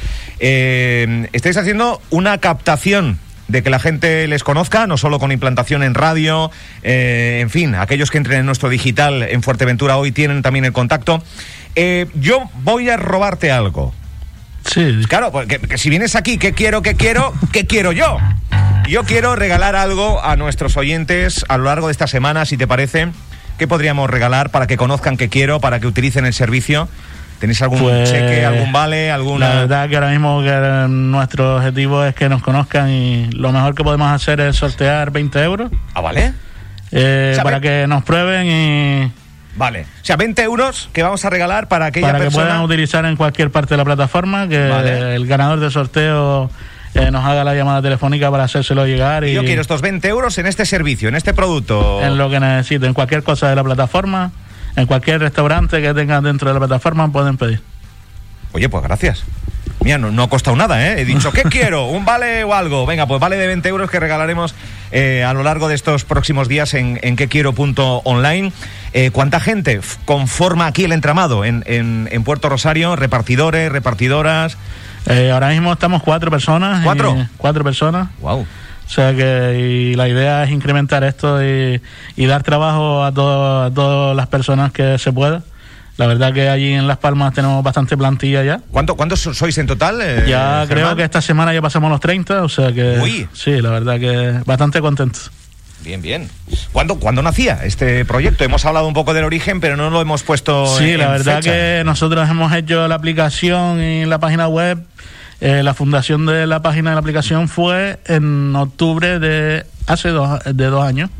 eh, 0.40 1.28
estáis 1.32 1.56
haciendo 1.56 2.02
una 2.10 2.38
captación 2.38 3.18
de 3.46 3.62
que 3.62 3.70
la 3.70 3.78
gente 3.78 4.26
les 4.26 4.42
conozca, 4.42 4.88
no 4.88 4.96
solo 4.96 5.20
con 5.20 5.30
implantación 5.30 5.84
en 5.84 5.94
radio, 5.94 6.50
eh, 6.82 7.38
en 7.40 7.48
fin, 7.48 7.76
aquellos 7.76 8.10
que 8.10 8.18
entren 8.18 8.40
en 8.40 8.46
nuestro 8.46 8.68
digital 8.68 9.22
en 9.22 9.40
Fuerteventura 9.40 9.98
hoy 9.98 10.10
tienen 10.10 10.42
también 10.42 10.64
el 10.64 10.72
contacto. 10.72 11.22
yo 12.14 12.50
voy 12.64 12.90
a 12.90 12.96
robarte 12.96 13.52
algo. 13.52 13.94
Sí. 14.64 15.02
Claro, 15.08 15.30
porque 15.30 15.60
que 15.60 15.78
si 15.78 15.90
vienes 15.90 16.16
aquí, 16.16 16.38
¿qué 16.38 16.52
quiero, 16.52 16.82
qué 16.82 16.96
quiero, 16.96 17.32
qué 17.52 17.66
quiero 17.66 17.92
yo? 17.92 18.18
Yo 18.88 19.02
quiero 19.04 19.34
regalar 19.34 19.74
algo 19.74 20.22
a 20.24 20.36
nuestros 20.36 20.76
oyentes 20.76 21.44
a 21.48 21.58
lo 21.58 21.64
largo 21.64 21.88
de 21.88 21.92
esta 21.92 22.06
semana, 22.06 22.44
si 22.44 22.56
te 22.56 22.66
parece. 22.66 23.08
¿Qué 23.58 23.66
podríamos 23.66 24.08
regalar 24.08 24.50
para 24.50 24.66
que 24.66 24.76
conozcan 24.76 25.16
qué 25.16 25.28
quiero, 25.28 25.60
para 25.60 25.80
que 25.80 25.86
utilicen 25.86 26.24
el 26.24 26.32
servicio? 26.34 26.88
¿Tenéis 27.40 27.60
algún 27.62 27.80
Pues, 27.80 28.10
cheque, 28.10 28.44
algún 28.46 28.72
vale, 28.72 29.10
alguna...? 29.10 29.48
La 29.48 29.54
verdad 29.62 29.88
que 29.88 29.96
ahora 29.96 30.10
mismo 30.10 30.40
que 30.42 30.86
nuestro 30.88 31.56
objetivo 31.56 32.04
es 32.04 32.14
que 32.14 32.28
nos 32.28 32.42
conozcan 32.42 32.88
y 32.90 33.26
lo 33.32 33.50
mejor 33.52 33.74
que 33.74 33.82
podemos 33.82 34.10
hacer 34.10 34.40
es 34.40 34.56
sortear 34.56 35.10
20 35.10 35.42
euros 35.42 35.70
Ah, 35.92 36.00
¿vale? 36.00 36.32
eh, 36.92 37.30
O 37.32 37.34
sea, 37.34 37.44
para 37.44 37.60
que 37.60 37.86
nos 37.88 38.04
prueben 38.04 38.46
y 38.46 39.12
Vale. 39.56 39.82
O 40.02 40.04
sea, 40.04 40.16
20 40.16 40.42
euros 40.42 40.90
que 40.92 41.02
vamos 41.02 41.24
a 41.24 41.30
regalar 41.30 41.66
para 41.66 41.86
aquella 41.86 42.08
para 42.08 42.18
que 42.18 42.24
persona... 42.26 42.44
puedan 42.46 42.60
utilizar 42.62 43.04
en 43.06 43.16
cualquier 43.16 43.50
parte 43.50 43.70
de 43.74 43.78
la 43.78 43.84
plataforma, 43.86 44.48
que 44.48 44.68
Vale. 44.68 45.14
el 45.16 45.26
ganador 45.26 45.60
del 45.60 45.70
sorteo 45.72 46.50
eh, 46.96 47.10
nos 47.10 47.24
haga 47.24 47.44
la 47.44 47.54
llamada 47.54 47.82
telefónica 47.82 48.30
para 48.30 48.44
hacérselo 48.44 48.86
llegar 48.86 49.24
y 49.24 49.30
Y 49.30 49.34
yo 49.34 49.44
quiero 49.44 49.60
estos 49.60 49.80
20 49.82 50.08
euros 50.08 50.38
en 50.38 50.46
este 50.46 50.64
servicio, 50.66 51.08
en 51.08 51.14
este 51.14 51.34
producto. 51.34 52.02
en 52.02 52.16
lo 52.18 52.28
que 52.30 52.40
necesiten, 52.40 52.94
cualquier 52.94 53.22
cosa 53.22 53.48
de 53.50 53.56
la 53.56 53.62
plataforma, 53.64 54.32
en 54.76 54.86
cualquier 54.86 55.20
restaurante 55.20 55.80
que 55.82 55.94
tengan 55.94 56.24
dentro 56.24 56.48
de 56.48 56.54
la 56.54 56.60
plataforma 56.60 57.10
pueden 57.12 57.36
pedir. 57.36 57.60
Oye, 58.52 58.68
pues 58.68 58.82
gracias. 58.82 59.24
Mira, 59.82 59.98
no, 59.98 60.10
no 60.10 60.22
ha 60.24 60.28
costado 60.28 60.56
nada, 60.56 60.84
¿eh? 60.88 61.00
He 61.02 61.04
dicho, 61.04 61.30
¿qué 61.32 61.42
quiero? 61.50 61.86
¿Un 61.86 62.04
vale 62.04 62.42
o 62.44 62.54
algo? 62.54 62.86
Venga, 62.86 63.06
pues 63.06 63.20
vale 63.20 63.36
de 63.36 63.46
20 63.46 63.68
euros 63.68 63.90
que 63.90 64.00
regalaremos 64.00 64.54
eh, 64.90 65.22
a 65.24 65.32
lo 65.34 65.42
largo 65.42 65.68
de 65.68 65.74
estos 65.74 66.04
próximos 66.04 66.48
días 66.48 66.72
en, 66.74 66.98
en 67.02 67.14
quequiero.online. 67.16 68.52
Eh, 68.94 69.10
¿Cuánta 69.12 69.38
gente 69.40 69.80
conforma 70.06 70.66
aquí 70.66 70.84
el 70.84 70.92
entramado 70.92 71.44
en, 71.44 71.62
en- 71.66 72.08
en 72.10 72.24
Puerto 72.24 72.48
Rosario? 72.48 72.96
¿Repartidores, 72.96 73.70
repartidoras? 73.70 74.56
Eh, 75.08 75.30
ahora 75.30 75.48
mismo 75.50 75.72
estamos 75.72 76.02
cuatro 76.02 76.30
personas. 76.30 76.80
y- 76.80 76.84
¿Cuatro? 76.84 77.16
cuatro 77.36 77.64
personas. 77.64 78.08
Wow. 78.20 78.40
O 78.86 78.88
sea 78.88 79.14
que 79.14 79.58
y 79.90 79.94
la 79.96 80.08
idea 80.08 80.44
es 80.44 80.50
incrementar 80.50 81.02
esto 81.04 81.42
y, 81.44 81.80
y 82.16 82.26
dar 82.26 82.42
trabajo 82.42 83.04
a, 83.04 83.12
todo- 83.12 83.64
a 83.64 83.70
todas 83.72 84.16
las 84.16 84.26
personas 84.28 84.72
que 84.72 84.98
se 84.98 85.12
pueda. 85.12 85.42
La 85.96 86.06
verdad 86.06 86.32
que 86.34 86.48
allí 86.50 86.74
en 86.74 86.86
Las 86.86 86.98
Palmas 86.98 87.32
tenemos 87.32 87.64
bastante 87.64 87.96
plantilla 87.96 88.44
ya. 88.44 88.60
¿Cuánto, 88.70 88.96
¿Cuántos 88.96 89.20
so- 89.20 89.32
sois 89.34 89.56
en 89.58 89.66
total? 89.66 89.98
eh, 90.02 90.24
ya 90.28 90.58
Germán? 90.60 90.66
creo 90.68 90.96
que 90.96 91.02
esta 91.04 91.20
semana 91.22 91.54
ya 91.54 91.62
pasamos 91.62 91.90
los 91.90 92.00
30, 92.00 92.42
o 92.44 92.48
sea 92.50 92.70
que 92.72 92.98
Uy. 93.02 93.26
sí, 93.32 93.60
la 93.62 93.70
verdad 93.70 93.98
que 93.98 94.40
bastante 94.44 94.80
contentos. 94.80 95.30
Bien, 95.82 96.02
bien. 96.02 96.28
¿Cuándo, 96.72 96.96
¿Cuándo 96.98 97.22
nacía 97.22 97.60
este 97.64 98.04
proyecto? 98.04 98.44
Hemos 98.44 98.64
hablado 98.66 98.86
un 98.88 98.94
poco 98.94 99.14
del 99.14 99.24
origen, 99.24 99.60
pero 99.60 99.76
no 99.76 99.88
lo 99.88 100.00
hemos 100.00 100.22
puesto 100.22 100.66
Sí, 100.78 100.90
en 100.92 100.98
la 100.98 101.08
verdad 101.08 101.36
fecha. 101.36 101.52
que 101.52 101.82
nosotros 101.84 102.28
hemos 102.28 102.52
hecho 102.52 102.88
la 102.88 102.94
aplicación 102.96 103.80
y 103.82 104.04
la 104.04 104.18
página 104.18 104.48
web. 104.48 104.84
Eh, 105.40 105.62
la 105.62 105.74
fundación 105.74 106.26
de 106.26 106.46
la 106.46 106.62
página 106.62 106.90
de 106.90 106.94
la 106.94 107.00
aplicación 107.00 107.48
fue 107.48 107.98
en 108.06 108.54
octubre 108.56 109.18
de 109.18 109.64
hace 109.86 110.08
dos, 110.08 110.40
de 110.44 110.66
dos 110.66 110.84
años. 110.84 111.10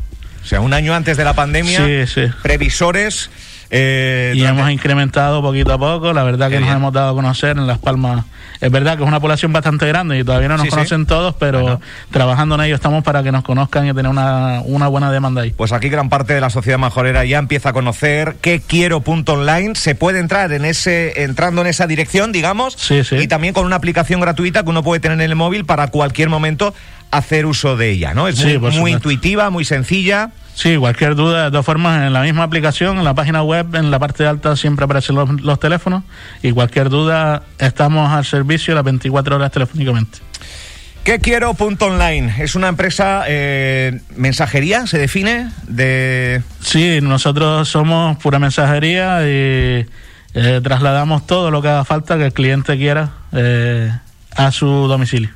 O 0.43 0.47
sea, 0.47 0.61
un 0.61 0.73
año 0.73 0.95
antes 0.95 1.17
de 1.17 1.23
la 1.23 1.33
pandemia. 1.33 1.85
Sí, 1.85 2.07
sí. 2.07 2.31
Previsores. 2.41 3.29
Eh, 3.69 4.33
Y 4.35 4.43
hemos 4.43 4.69
incrementado 4.71 5.41
poquito 5.41 5.73
a 5.73 5.77
poco, 5.77 6.13
la 6.13 6.23
verdad 6.23 6.47
Qué 6.47 6.55
que 6.55 6.59
nos 6.59 6.67
bien. 6.69 6.77
hemos 6.77 6.93
dado 6.93 7.11
a 7.11 7.13
conocer 7.13 7.57
en 7.57 7.67
Las 7.67 7.79
Palmas. 7.79 8.25
Es 8.59 8.71
verdad 8.71 8.97
que 8.97 9.03
es 9.03 9.07
una 9.07 9.19
población 9.19 9.53
bastante 9.53 9.85
grande 9.87 10.17
y 10.17 10.23
todavía 10.23 10.47
no 10.47 10.55
nos 10.55 10.63
Sí, 10.63 10.69
sí. 10.69 10.75
conocen 10.75 11.05
todos, 11.05 11.35
pero 11.37 11.61
Bueno. 11.61 11.81
trabajando 12.11 12.55
en 12.55 12.61
ello 12.61 12.75
estamos 12.75 13.03
para 13.03 13.21
que 13.21 13.31
nos 13.31 13.43
conozcan 13.43 13.85
y 13.87 13.93
tener 13.93 14.07
una, 14.09 14.61
una 14.65 14.87
buena 14.87 15.11
demanda 15.11 15.41
ahí. 15.43 15.51
Pues 15.51 15.71
aquí 15.73 15.89
gran 15.89 16.09
parte 16.09 16.33
de 16.33 16.41
la 16.41 16.49
sociedad 16.49 16.79
majorera 16.79 17.23
ya 17.25 17.37
empieza 17.37 17.69
a 17.69 17.73
conocer 17.73 18.37
qué 18.41 18.59
quiero.online. 18.65 19.75
Se 19.75 19.93
puede 19.95 20.19
entrar 20.19 20.51
en 20.53 20.65
ese, 20.65 21.23
entrando 21.23 21.61
en 21.61 21.67
esa 21.67 21.85
dirección, 21.87 22.31
digamos. 22.31 22.73
Sí, 22.77 23.03
sí. 23.03 23.15
Y 23.17 23.27
también 23.27 23.53
con 23.53 23.65
una 23.65 23.75
aplicación 23.75 24.21
gratuita 24.21 24.63
que 24.63 24.69
uno 24.69 24.81
puede 24.83 24.99
tener 25.01 25.17
en 25.19 25.29
el 25.29 25.35
móvil 25.35 25.65
para 25.65 25.87
cualquier 25.89 26.29
momento 26.29 26.73
hacer 27.11 27.45
uso 27.45 27.77
de 27.77 27.91
ella, 27.91 28.13
¿no? 28.13 28.27
Es 28.27 28.43
muy, 28.79 28.91
intuitiva, 28.91 29.49
muy 29.49 29.65
sencilla. 29.65 30.31
Sí, 30.57 30.75
cualquier 30.75 31.13
duda, 31.13 31.45
de 31.45 31.51
todas 31.51 31.67
formas, 31.67 32.07
en 32.07 32.13
la 32.13 32.23
misma 32.23 32.41
aplicación, 32.41 32.97
en 32.97 33.03
la 33.03 33.13
página 33.13 33.43
web, 33.43 33.75
en 33.75 33.91
la 33.91 33.99
parte 33.99 34.25
alta 34.25 34.55
siempre 34.55 34.85
aparecen 34.85 35.15
los, 35.15 35.29
los 35.43 35.59
teléfonos 35.59 36.01
y 36.41 36.51
cualquier 36.51 36.89
duda 36.89 37.43
estamos 37.59 38.11
al 38.11 38.25
servicio 38.25 38.73
las 38.73 38.83
24 38.83 39.35
horas 39.35 39.51
telefónicamente. 39.51 40.17
¿Qué 41.03 41.19
quiero.online? 41.19 42.33
Es 42.39 42.55
una 42.55 42.69
empresa 42.69 43.25
eh, 43.27 44.01
mensajería, 44.15 44.87
se 44.87 44.97
define, 44.97 45.51
de... 45.67 46.41
Sí, 46.59 47.01
nosotros 47.03 47.69
somos 47.69 48.17
pura 48.17 48.39
mensajería 48.39 49.21
y 49.21 49.85
eh, 50.33 50.61
trasladamos 50.63 51.27
todo 51.27 51.51
lo 51.51 51.61
que 51.61 51.67
haga 51.67 51.85
falta 51.85 52.17
que 52.17 52.25
el 52.25 52.33
cliente 52.33 52.77
quiera 52.77 53.11
eh, 53.31 53.91
a 54.35 54.51
su 54.51 54.65
domicilio. 54.65 55.29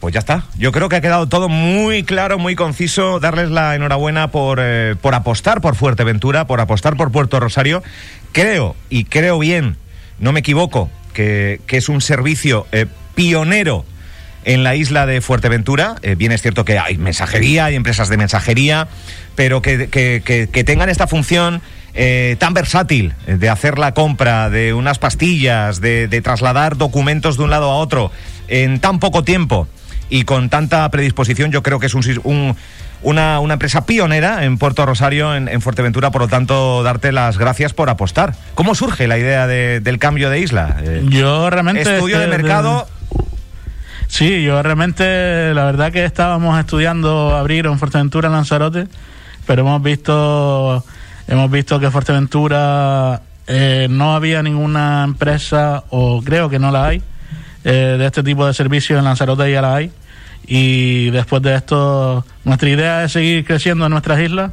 Pues 0.00 0.14
ya 0.14 0.20
está. 0.20 0.44
Yo 0.56 0.72
creo 0.72 0.88
que 0.88 0.96
ha 0.96 1.00
quedado 1.02 1.28
todo 1.28 1.48
muy 1.50 2.04
claro, 2.04 2.38
muy 2.38 2.56
conciso. 2.56 3.20
Darles 3.20 3.50
la 3.50 3.74
enhorabuena 3.74 4.30
por, 4.30 4.58
eh, 4.62 4.96
por 5.00 5.14
apostar 5.14 5.60
por 5.60 5.74
Fuerteventura, 5.76 6.46
por 6.46 6.60
apostar 6.60 6.96
por 6.96 7.12
Puerto 7.12 7.38
Rosario. 7.38 7.82
Creo, 8.32 8.76
y 8.88 9.04
creo 9.04 9.38
bien, 9.38 9.76
no 10.18 10.32
me 10.32 10.40
equivoco, 10.40 10.90
que, 11.12 11.60
que 11.66 11.76
es 11.76 11.90
un 11.90 12.00
servicio 12.00 12.66
eh, 12.72 12.86
pionero 13.14 13.84
en 14.44 14.62
la 14.64 14.74
isla 14.74 15.04
de 15.04 15.20
Fuerteventura. 15.20 15.96
Eh, 16.00 16.14
bien 16.14 16.32
es 16.32 16.40
cierto 16.40 16.64
que 16.64 16.78
hay 16.78 16.96
mensajería, 16.96 17.66
hay 17.66 17.74
empresas 17.74 18.08
de 18.08 18.16
mensajería, 18.16 18.88
pero 19.34 19.60
que, 19.60 19.90
que- 19.90 20.22
que- 20.24 20.64
tengan 20.64 20.88
esta 20.88 21.08
función 21.08 21.60
eh, 21.92 22.36
tan 22.38 22.54
versátil 22.54 23.12
de 23.26 23.50
hacer 23.50 23.78
la 23.78 23.92
compra 23.92 24.48
de 24.48 24.72
unas 24.72 24.98
pastillas, 24.98 25.82
de, 25.82 26.08
de 26.08 26.22
trasladar 26.22 26.78
documentos 26.78 27.36
de 27.36 27.42
un 27.44 27.50
lado 27.50 27.70
a 27.70 27.74
otro 27.76 28.10
en 28.48 28.80
tan 28.80 28.98
poco 28.98 29.24
tiempo 29.24 29.68
y 30.10 30.24
con 30.24 30.50
tanta 30.50 30.88
predisposición, 30.90 31.50
yo 31.52 31.62
creo 31.62 31.78
que 31.78 31.86
es 31.86 31.94
un, 31.94 32.02
un- 32.24 32.56
una, 33.02 33.40
una 33.40 33.54
empresa 33.54 33.86
pionera 33.86 34.44
en 34.44 34.58
Puerto 34.58 34.84
Rosario, 34.84 35.34
en, 35.34 35.48
en 35.48 35.62
Fuerteventura, 35.62 36.10
por 36.10 36.20
lo 36.20 36.28
tanto, 36.28 36.82
darte 36.82 37.12
las 37.12 37.38
gracias 37.38 37.72
por 37.72 37.88
apostar. 37.88 38.34
¿Cómo 38.54 38.74
surge 38.74 39.06
la 39.08 39.16
idea 39.16 39.46
de- 39.46 39.80
del 39.80 39.98
cambio 39.98 40.28
de 40.28 40.40
isla? 40.40 40.76
Eh, 40.82 41.06
Yo 41.08 41.48
realmente... 41.48 41.80
estudio 41.80 42.16
es 42.20 42.26
de 42.28 42.30
que 42.30 42.36
mercado, 42.42 42.86
Sí, 44.08 44.42
yo 44.42 44.60
realmente, 44.62 45.54
la 45.54 45.64
verdad 45.66 45.92
que 45.92 46.04
estábamos 46.04 46.58
estudiando 46.58 47.36
abrir 47.36 47.66
en 47.66 47.78
Fuerteventura, 47.78 48.26
en 48.26 48.32
Lanzarote, 48.34 48.88
pero 49.46 49.62
hemos 49.62 49.80
visto, 49.82 50.84
hemos 51.28 51.50
visto 51.50 51.78
que 51.78 51.90
Fuerteventura 51.92 53.22
eh, 53.46 53.86
no 53.88 54.14
había 54.14 54.42
ninguna 54.42 55.04
empresa, 55.04 55.84
o 55.90 56.22
creo 56.22 56.48
que 56.50 56.58
no 56.58 56.72
la 56.72 56.86
hay, 56.88 57.02
eh, 57.62 57.96
de 57.98 58.06
este 58.06 58.22
tipo 58.24 58.46
de 58.46 58.52
servicios 58.52 58.98
en 58.98 59.04
Lanzarote 59.04 59.50
ya 59.50 59.62
la 59.62 59.76
hay. 59.76 59.92
Y 60.52 61.10
después 61.10 61.40
de 61.42 61.54
esto, 61.54 62.26
nuestra 62.44 62.68
idea 62.68 63.04
es 63.04 63.12
seguir 63.12 63.44
creciendo 63.44 63.86
en 63.86 63.92
nuestras 63.92 64.18
islas 64.20 64.50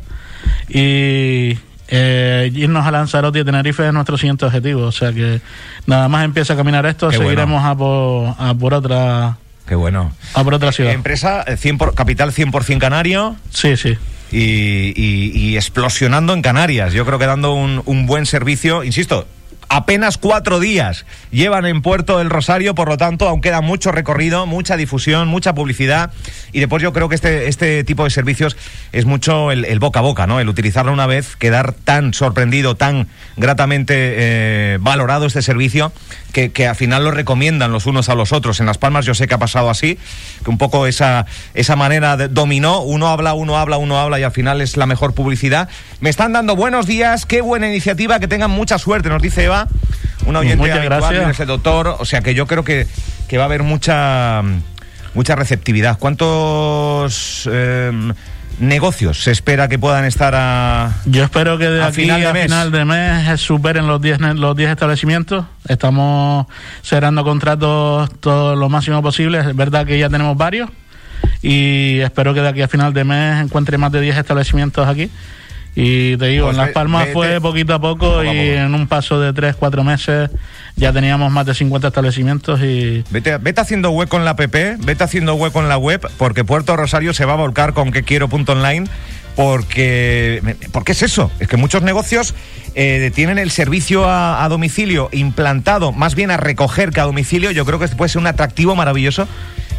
y 0.70 1.58
eh, 1.88 2.52
irnos 2.54 2.86
a 2.86 2.92
Lanzarote 2.92 3.40
y 3.40 3.44
Tenerife 3.44 3.88
es 3.88 3.94
nuestro 3.94 4.16
siguiente 4.18 4.46
objetivo. 4.46 4.84
O 4.84 4.92
sea 4.92 5.12
que 5.12 5.42
nada 5.88 6.08
más 6.08 6.24
empieza 6.24 6.54
a 6.54 6.56
caminar 6.56 6.86
esto, 6.86 7.10
Qué 7.10 7.18
bueno. 7.18 7.30
seguiremos 7.32 7.66
a 7.66 7.76
por, 7.76 8.36
a 8.38 8.54
por 8.54 8.74
otra 8.76 9.38
qué 9.68 9.74
bueno. 9.74 10.12
a 10.36 10.44
por 10.44 10.54
otra 10.54 10.72
ciudad. 10.72 10.92
Empresa, 10.94 11.44
eh, 11.48 11.58
100 11.58 11.78
por- 11.80 11.96
capital 11.96 12.32
100% 12.32 12.78
canario 12.78 13.36
Sí, 13.50 13.76
sí. 13.76 13.98
y, 14.32 14.94
y- 14.96 15.32
y 15.36 15.56
explosionando 15.56 16.34
en 16.36 16.44
Canarias. 16.44 16.94
Yo 16.94 17.06
creo 17.08 17.18
que 17.18 17.26
dando 17.26 17.54
un, 17.54 17.82
un 17.86 18.06
buen 18.06 18.26
servicio, 18.28 18.84
insisto. 18.84 19.28
Apenas 19.70 20.18
cuatro 20.18 20.62
días 20.62 21.06
llevan 21.30 21.66
en 21.66 21.82
Puerto 21.82 22.20
del 22.20 22.30
Rosario, 22.30 22.74
por 22.74 22.88
lo 22.88 22.98
tanto, 22.98 23.28
aún 23.28 23.42
queda 23.42 23.60
mucho 23.60 23.92
recorrido, 23.92 24.46
mucha 24.46 24.78
difusión, 24.78 25.28
mucha 25.28 25.54
publicidad. 25.54 26.12
Y 26.54 26.60
después 26.60 26.82
yo 26.82 26.94
creo 26.94 27.10
que 27.10 27.16
este, 27.16 27.50
este 27.50 27.84
tipo 27.84 28.06
de 28.06 28.10
servicios 28.10 28.56
es 28.94 29.06
mucho 29.06 29.52
el, 29.52 29.80
boca 29.80 30.00
a 30.00 30.04
boca, 30.04 30.26
¿no? 30.26 30.40
El 30.40 30.48
utilizarlo 30.48 30.94
una 30.94 31.06
vez, 31.06 31.36
quedar 31.36 31.74
tan 31.74 32.14
sorprendido, 32.14 32.76
tan 32.76 33.08
gratamente 33.36 33.94
eh, 33.98 34.78
valorado 34.80 35.26
este 35.26 35.42
servicio, 35.42 35.92
que, 36.32 36.52
que 36.52 36.68
al 36.68 36.76
final 36.76 37.04
lo 37.04 37.12
recomiendan 37.12 37.72
los 37.72 37.88
unos 37.88 38.08
a 38.08 38.16
los 38.16 38.32
otros. 38.32 38.62
En 38.62 38.68
Las 38.68 38.78
Palmas 38.78 39.06
yo 39.06 39.16
sé 39.16 39.28
que 39.28 39.34
ha 39.34 39.40
pasado 39.40 39.70
así, 39.70 39.98
que 40.46 40.50
un 40.50 40.58
poco 40.58 40.88
esa, 40.88 41.26
esa 41.54 41.76
manera 41.76 42.16
de, 42.16 42.30
dominó, 42.30 42.82
uno 42.82 43.10
habla, 43.10 43.34
uno 43.34 43.58
habla, 43.58 43.78
uno 43.78 44.00
habla 44.00 44.20
y 44.20 44.24
al 44.24 44.32
final 44.32 44.62
es 44.62 44.78
la 44.78 44.86
mejor 44.86 45.14
publicidad. 45.14 45.68
Me 46.00 46.10
están 46.10 46.32
dando 46.32 46.56
buenos 46.56 46.86
días, 46.86 47.26
qué 47.26 47.42
buena 47.42 47.68
iniciativa, 47.68 48.20
que 48.20 48.28
tengan 48.28 48.52
mucha 48.52 48.78
suerte, 48.78 49.10
nos 49.10 49.22
dice 49.22 49.44
Eva, 49.44 49.57
una 50.26 50.40
oyente 50.40 50.58
Muchas 50.58 50.78
habitual, 50.80 51.02
gracias. 51.02 51.30
es 51.32 51.40
el 51.40 51.48
doctor, 51.48 51.96
o 52.00 52.06
sea 52.06 52.22
que 52.22 52.34
yo 52.34 52.46
creo 52.48 52.64
que, 52.64 52.86
que 53.28 53.38
va 53.38 53.44
a 53.44 53.48
haber 53.48 53.64
mucha, 53.64 54.42
mucha 55.14 55.36
receptividad. 55.36 55.98
¿Cuántos 55.98 57.50
eh, 57.52 57.92
negocios 58.60 59.22
se 59.24 59.32
espera 59.32 59.68
que 59.68 59.78
puedan 59.80 60.04
estar 60.06 60.34
a... 60.36 60.94
Yo 61.06 61.24
espero 61.24 61.58
que 61.58 61.70
de 61.70 61.82
A 61.82 61.88
aquí 61.88 62.02
final 62.02 62.22
de 62.22 62.28
a 62.28 62.34
mes. 62.34 62.44
final 62.44 62.72
de 62.72 62.86
mes 62.86 63.40
superen 63.42 63.88
los 63.88 64.02
10 64.02 64.20
ne- 64.20 64.34
los 64.34 64.56
10 64.56 64.72
establecimientos. 64.72 65.46
Estamos 65.68 66.48
cerrando 66.82 67.24
contratos 67.24 68.10
todo 68.20 68.56
lo 68.56 68.68
máximo 68.70 69.02
posible. 69.02 69.40
Es 69.40 69.56
verdad 69.56 69.86
que 69.86 69.98
ya 70.00 70.10
tenemos 70.10 70.36
varios 70.38 70.70
y 71.42 72.00
espero 72.00 72.34
que 72.34 72.42
de 72.42 72.50
aquí 72.50 72.62
a 72.62 72.68
final 72.68 72.94
de 72.94 73.04
mes 73.04 73.44
encuentre 73.44 73.78
más 73.78 73.92
de 73.92 74.02
10 74.02 74.18
establecimientos 74.18 74.88
aquí 74.88 75.10
Y 75.80 76.18
te 76.18 76.26
digo, 76.30 76.46
Pues 76.48 76.58
en 76.58 76.64
Las 76.64 76.72
Palmas 76.72 77.04
vete- 77.06 77.14
fue 77.14 77.40
poquito 77.40 77.76
a 77.76 77.80
poco 77.80 78.24
y 78.24 78.30
en 78.30 78.74
un 78.74 78.88
paso 78.88 79.20
de 79.20 79.32
3, 79.32 79.56
4 79.56 79.84
meses 79.84 80.32
ya 80.76 80.92
teníamos 80.92 81.32
más 81.32 81.46
de 81.46 81.54
50 81.54 81.90
establecimientos 81.90 82.60
y 82.64 83.04
Vete, 83.12 83.38
vete 83.38 83.62
haciendo 83.62 83.92
hueco 83.92 84.18
en 84.18 84.26
la 84.26 84.32
app, 84.32 84.40
vete 84.40 85.04
haciendo 85.04 85.36
hueco 85.36 85.60
en 85.62 85.70
la 85.70 85.78
web, 85.78 86.02
porque 86.18 86.44
Puerto 86.44 86.76
Rosario 86.76 87.14
se 87.14 87.26
va 87.26 87.34
a 87.34 87.36
volcar 87.36 87.74
con 87.74 87.92
que 87.92 88.02
quiero 88.02 88.28
punto 88.28 88.54
online, 88.54 88.88
porque, 89.38 90.42
porque 90.72 90.92
es 90.92 91.04
eso, 91.04 91.32
es 91.40 91.48
que 91.48 91.58
muchos 91.58 91.82
negocios 91.84 92.36
eh, 92.76 93.12
tienen 93.16 93.38
el 93.38 93.50
servicio 93.52 94.06
a, 94.10 94.44
a 94.44 94.50
domicilio 94.50 95.10
implantado, 95.14 95.92
más 95.92 96.16
bien 96.16 96.32
a 96.32 96.38
recoger 96.38 96.90
que 96.92 97.00
a 97.00 97.04
domicilio, 97.06 97.52
yo 97.52 97.66
creo 97.66 97.80
que 97.80 97.88
puede 97.90 98.10
ser 98.10 98.20
un 98.20 98.28
atractivo 98.28 98.76
maravilloso. 98.76 99.28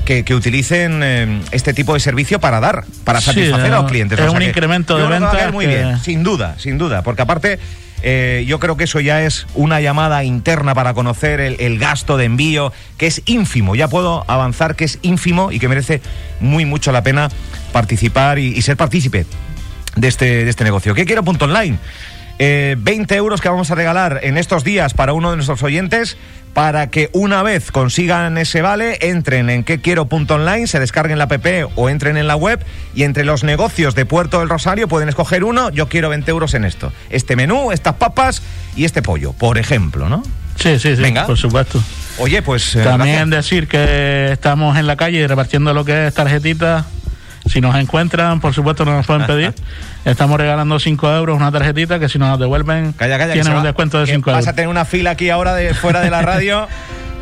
Que, 0.05 0.25
que 0.25 0.35
utilicen 0.35 1.03
eh, 1.03 1.43
este 1.53 1.75
tipo 1.75 1.93
de 1.93 2.01
servicio 2.01 2.41
para 2.41 2.61
dar, 2.61 2.87
para 3.05 3.21
Sí, 3.21 3.27
satisfacer 3.27 3.67
a 3.75 3.77
los 3.77 3.85
es 3.85 3.91
clientes. 3.91 4.19
un 4.19 4.31
sea 4.31 4.39
que 4.39 4.47
incremento 4.47 4.97
de 4.97 5.07
ventas 5.07 5.53
muy 5.53 5.67
que- 5.67 5.75
bien, 5.77 6.01
sin 6.01 6.23
duda, 6.23 6.55
sin 6.59 6.79
duda, 6.79 7.03
porque 7.03 7.21
aparte 7.21 7.59
eh, 8.03 8.43
yo 8.49 8.59
creo 8.59 8.79
que 8.79 8.85
eso 8.85 9.01
ya 9.01 9.23
es 9.25 9.47
una 9.55 9.83
llamada 9.83 10.25
interna 10.25 10.75
para 10.75 10.95
conocer 10.95 11.41
el, 11.41 11.57
el 11.61 11.79
gasto 11.79 12.17
de 12.17 12.25
envío, 12.25 12.73
que 12.97 13.07
es 13.07 13.21
ínfimo, 13.27 13.75
ya 13.77 13.89
puedo 13.89 14.25
avanzar 14.29 14.77
que 14.77 14.85
es 14.87 14.99
ínfimo 15.03 15.53
y 15.53 15.59
que 15.59 15.69
merece 15.69 16.01
muy 16.41 16.65
mucho 16.65 16.91
la 16.91 17.03
pena 17.03 17.29
participar 17.73 18.39
y, 18.39 18.47
y 18.57 18.63
ser 18.63 18.79
partícipe 18.79 19.27
de 20.01 20.09
este, 20.09 20.45
de 20.45 20.51
este 20.51 20.65
negocio. 20.65 20.95
¿Qué 20.95 21.05
quiero? 21.05 21.23
Punto 21.23 21.45
online. 21.47 21.79
Eh, 22.41 22.77
20 22.79 23.17
euros 23.17 23.41
que 23.41 23.49
vamos 23.49 23.71
a 23.71 23.75
regalar 23.75 24.21
en 24.23 24.39
estos 24.39 24.63
días 24.63 24.95
para 24.95 25.13
uno 25.13 25.31
de 25.31 25.37
nuestros 25.37 25.61
oyentes 25.65 26.17
para 26.55 26.89
que 26.89 27.11
una 27.13 27.43
vez 27.43 27.71
consigan 27.73 28.39
ese 28.39 28.63
vale, 28.63 28.99
entren 29.01 29.51
en 29.51 29.65
que 29.65 29.81
quiero 29.81 30.07
punto 30.07 30.37
online, 30.37 30.67
se 30.67 30.81
descarguen 30.81 31.19
la 31.19 31.25
app 31.25 31.47
o 31.75 31.89
entren 31.89 32.17
en 32.17 32.27
la 32.27 32.37
web 32.37 32.61
y 32.95 33.03
entre 33.03 33.25
los 33.25 33.45
negocios 33.45 33.95
de 33.95 34.07
Puerto 34.07 34.39
del 34.41 34.49
Rosario 34.49 34.89
pueden 34.89 35.09
escoger 35.09 35.45
uno, 35.45 35.71
yo 35.71 35.89
quiero 35.89 36.09
20 36.09 36.31
euros 36.31 36.55
en 36.55 36.65
esto. 36.65 36.93
Este 37.11 37.37
menú, 37.37 37.71
estas 37.73 37.95
papas 37.95 38.43
y 38.77 38.85
este 38.85 39.03
pollo, 39.03 39.33
por 39.33 39.59
ejemplo, 39.59 40.09
¿no? 40.09 40.23
sí, 40.57 40.79
sí, 40.79 40.97
sí, 40.97 41.03
Venga. 41.03 41.27
por 41.27 41.37
supuesto. 41.37 41.83
Oye, 42.19 42.43
pues... 42.43 42.75
eh, 42.75 42.83
También 42.83 43.31
gracias. 43.31 43.45
decir 43.45 43.69
que 43.69 44.33
estamos 44.33 44.77
en 44.77 44.87
la 44.89 44.97
calle 44.97 45.27
repartiendo 45.29 45.73
lo 45.75 45.85
que 45.85 46.09
es 46.09 46.15
tarjetitas. 46.15 46.85
Si 47.49 47.61
nos 47.61 47.75
encuentran, 47.77 48.41
por 48.41 48.55
supuesto, 48.55 48.85
no 48.85 48.93
nos 48.97 49.07
pueden 49.07 49.27
pedir. 49.27 49.55
Estamos 50.05 50.39
regalando 50.39 50.79
5 50.79 51.13
euros 51.15 51.37
una 51.37 51.51
tarjetita 51.53 51.99
que 51.99 52.09
si 52.09 52.19
nos 52.19 52.39
devuelven, 52.39 52.93
Calla, 52.93 53.19
calla, 53.19 53.33
tienen 53.33 53.53
un 53.53 53.59
va- 53.61 53.65
descuento 53.65 53.99
de 53.99 54.07
que 54.07 54.13
5 54.13 54.31
Vas 54.31 54.39
euros. 54.41 54.49
a 54.49 54.53
tener 54.55 54.69
una 54.69 54.85
fila 54.85 55.11
aquí 55.11 55.31
ahora 55.31 55.55
de 55.55 55.75
fuera 55.75 56.01
de 56.01 56.11
la 56.11 56.23
radio. 56.23 56.67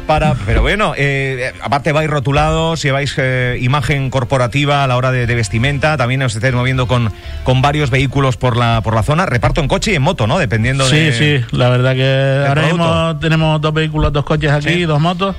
Para, 0.06 0.34
pero 0.46 0.62
bueno, 0.62 0.92
eh, 0.96 1.52
aparte 1.60 1.90
vais 1.90 2.08
rotulados, 2.08 2.80
lleváis 2.80 3.12
eh, 3.18 3.58
imagen 3.60 4.08
corporativa 4.08 4.84
a 4.84 4.86
la 4.86 4.96
hora 4.96 5.10
de, 5.10 5.26
de 5.26 5.34
vestimenta, 5.34 5.96
también 5.96 6.22
os 6.22 6.32
estáis 6.36 6.54
moviendo 6.54 6.86
con, 6.86 7.10
con 7.42 7.60
varios 7.60 7.90
vehículos 7.90 8.36
por 8.36 8.56
la, 8.56 8.82
por 8.84 8.94
la 8.94 9.02
zona, 9.02 9.26
reparto 9.26 9.60
en 9.60 9.66
coche 9.66 9.90
y 9.90 9.94
en 9.96 10.02
moto, 10.02 10.28
¿no? 10.28 10.38
Dependiendo 10.38 10.84
Sí, 10.88 10.96
de... 10.96 11.12
sí, 11.12 11.44
la 11.56 11.70
verdad 11.70 11.96
que 11.96 12.44
ahora 12.48 12.62
mismo 12.62 13.18
tenemos 13.20 13.60
dos 13.60 13.74
vehículos, 13.74 14.12
dos 14.12 14.24
coches 14.24 14.52
aquí, 14.52 14.68
Sí. 14.74 14.82
dos 14.84 15.00
motos. 15.00 15.34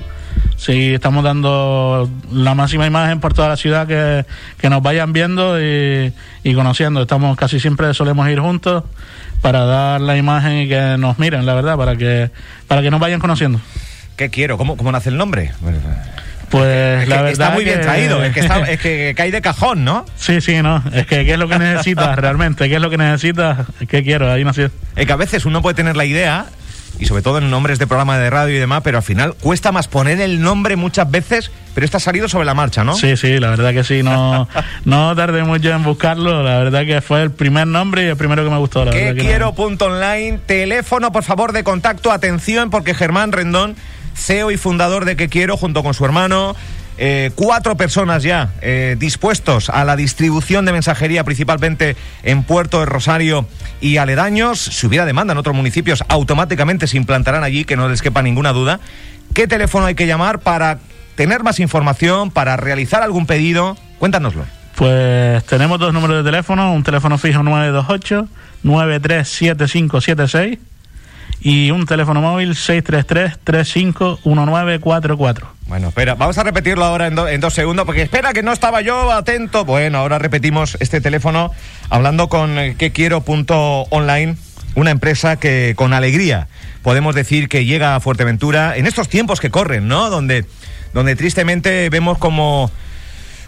Sí, 0.58 0.96
estamos 0.96 1.24
dando 1.24 2.10
la 2.34 2.56
máxima 2.56 2.88
imagen 2.88 3.20
por 3.20 3.34
toda 3.34 3.48
la 3.48 3.58
ciudad 3.58 3.88
que, 3.88 4.26
que 4.60 4.70
nos 4.70 4.82
vayan 4.82 5.14
viendo 5.14 5.62
y, 5.62 6.12
y 6.44 6.54
conociendo. 6.56 7.04
Estamos 7.04 7.38
casi 7.38 7.60
siempre 7.60 7.94
solemos 7.94 8.28
ir 8.28 8.40
juntos 8.40 8.84
para 9.42 9.66
dar 9.66 10.02
la 10.02 10.18
imagen 10.18 10.58
y 10.64 10.68
que 10.68 10.96
nos 10.98 11.20
miren, 11.20 11.46
la 11.46 11.54
verdad, 11.54 11.78
para 11.78 11.96
que 11.96 12.32
para 12.68 12.82
que 12.82 12.90
nos 12.90 13.00
vayan 13.00 13.20
conociendo. 13.20 13.62
¿Qué 14.16 14.30
quiero? 14.32 14.58
¿Cómo, 14.58 14.76
cómo 14.78 14.92
nace 14.92 15.10
el 15.10 15.18
nombre? 15.18 15.52
Pues 16.50 17.04
Es 17.04 17.08
la 17.10 17.18
que 17.18 17.22
verdad 17.24 17.32
está 17.32 17.50
muy 17.52 17.64
bien 17.66 17.78
que- 17.78 17.84
traído, 17.84 18.24
es 18.24 18.34
que, 18.34 18.40
está- 18.40 18.60
es 18.72 18.80
que 18.80 19.14
cae 19.16 19.32
de 19.32 19.42
cajón, 19.42 19.84
¿no? 19.86 20.06
Sí, 20.16 20.42
sí, 20.42 20.62
no. 20.64 20.82
Es 20.94 21.06
que 21.06 21.24
¿qué 21.26 21.34
es 21.34 21.40
lo 21.40 21.48
que 21.48 21.60
necesitas 21.60 22.16
realmente? 22.18 22.68
¿Qué 22.70 22.76
es 22.76 22.82
lo 22.82 22.90
que 22.90 22.98
necesitas? 22.98 23.60
¿Qué 23.88 24.02
quiero? 24.02 24.32
Ahí 24.32 24.44
nació. 24.44 24.72
Es 24.96 25.06
que 25.06 25.14
a 25.14 25.18
veces 25.18 25.46
uno 25.46 25.62
puede 25.62 25.76
tener 25.76 25.96
la 25.98 26.06
idea, 26.06 26.46
y 27.00 27.06
sobre 27.06 27.22
todo 27.22 27.38
en 27.38 27.50
nombres 27.50 27.80
de 27.80 27.88
programa 27.88 28.18
de 28.18 28.30
radio 28.30 28.56
y 28.56 28.60
demás, 28.60 28.82
pero 28.84 28.98
al 28.98 29.04
final 29.04 29.36
cuesta 29.36 29.72
más 29.72 29.88
poner 29.88 30.20
el 30.22 30.42
nombre 30.42 30.76
muchas 30.76 31.10
veces, 31.12 31.52
pero 31.76 31.86
está 31.86 32.00
salido 32.00 32.28
sobre 32.28 32.46
la 32.46 32.54
marcha, 32.54 32.84
¿no? 32.84 32.96
Sí, 32.96 33.16
sí, 33.18 33.40
la 33.40 33.50
verdad 33.52 33.74
que 33.74 33.84
sí. 33.84 34.02
No, 34.04 34.48
no 34.86 35.16
tardé 35.16 35.44
mucho 35.44 35.70
en 35.70 35.84
buscarlo. 35.84 36.42
La 36.44 36.58
verdad 36.58 36.86
que 36.86 37.02
fue 37.02 37.22
el 37.22 37.32
primer 37.32 37.68
nombre 37.68 38.04
y 38.04 38.08
el 38.08 38.18
primero 38.18 38.44
que 38.44 38.50
me 38.50 38.58
gustó. 38.58 38.84
La 38.86 38.92
¿Qué 38.92 39.00
verdad 39.06 39.16
que 39.16 39.24
no- 39.24 39.30
quiero? 39.30 39.54
Punto 39.54 39.86
online. 39.86 40.40
Teléfono, 40.46 41.12
por 41.12 41.24
favor, 41.24 41.52
de 41.54 41.64
contacto. 41.64 42.12
Atención, 42.12 42.70
porque 42.70 42.94
Germán 42.96 43.32
Rendón, 43.32 43.76
CEO 44.16 44.50
y 44.52 44.58
fundador 44.58 45.06
de 45.06 45.16
Que 45.16 45.30
Quiero, 45.30 45.56
junto 45.58 45.84
con 45.84 45.94
su 45.94 46.04
hermano, 46.06 46.56
eh, 46.98 47.32
cuatro 47.36 47.78
personas 47.78 48.24
ya 48.24 48.54
eh, 48.62 48.96
dispuestos 48.98 49.70
a 49.70 49.86
la 49.86 49.96
distribución 49.96 50.66
de 50.66 50.72
mensajería, 50.72 51.24
principalmente 51.24 51.96
en 52.24 52.44
Puerto 52.44 52.80
de 52.80 52.88
Rosario 52.88 53.48
y 53.82 53.98
aledaños. 53.98 54.60
Si 54.60 54.88
hubiera 54.88 55.06
demanda 55.06 55.34
en 55.34 55.38
otros 55.38 55.56
municipios, 55.56 56.04
automáticamente 56.08 56.88
se 56.88 56.98
implantarán 56.98 57.44
allí, 57.44 57.66
que 57.66 57.78
no 57.78 57.88
les 57.88 58.02
quepa 58.02 58.22
ninguna 58.22 58.52
duda. 58.54 58.80
¿Qué 59.34 59.48
teléfono 59.48 59.86
hay 59.86 59.96
que 59.96 60.08
llamar 60.08 60.40
para 60.40 60.80
tener 61.16 61.44
más 61.44 61.60
información, 61.60 62.32
para 62.32 62.58
realizar 62.58 63.04
algún 63.04 63.26
pedido? 63.26 63.78
Cuéntanoslo. 64.00 64.46
Pues 64.76 65.44
tenemos 65.46 65.80
dos 65.80 65.94
números 65.94 66.24
de 66.24 66.24
teléfono, 66.32 66.74
un 66.74 66.84
teléfono 66.84 67.18
fijo 67.18 67.44
928 67.44 68.28
937576 68.64 70.60
y 71.40 71.72
un 71.72 71.86
teléfono 71.86 72.22
móvil 72.22 72.56
633 72.56 73.40
351944. 73.44 75.48
Bueno, 75.68 75.90
espera, 75.90 76.16
vamos 76.16 76.38
a 76.38 76.44
repetirlo 76.44 76.86
ahora 76.86 77.08
en, 77.08 77.20
en 77.20 77.42
dos 77.42 77.54
segundos, 77.54 77.86
porque 77.86 78.02
espera 78.02 78.32
que 78.34 78.44
no 78.44 78.54
estaba 78.54 78.82
yo 78.82 79.12
atento. 79.12 79.66
Bueno, 79.66 79.98
ahora 80.00 80.18
repetimos 80.18 80.78
este 80.80 81.02
teléfono 81.02 81.52
hablando 81.90 82.30
con 82.30 82.58
eh, 82.58 82.76
que 82.78 82.92
quiero 82.92 83.22
punto 83.22 83.82
online, 83.90 84.38
una 84.76 84.92
empresa 84.92 85.36
que 85.38 85.74
con 85.76 85.94
alegría 85.94 86.48
podemos 86.84 87.16
decir 87.16 87.50
que 87.50 87.66
llega 87.66 87.96
a 87.96 88.00
Fuerteventura 88.00 88.78
en 88.78 88.88
estos 88.88 89.10
tiempos 89.10 89.42
que 89.42 89.50
corren, 89.50 89.90
¿no? 89.90 90.10
Donde, 90.10 90.46
donde 90.94 91.18
tristemente 91.18 91.90
vemos 91.90 92.18
como 92.18 92.72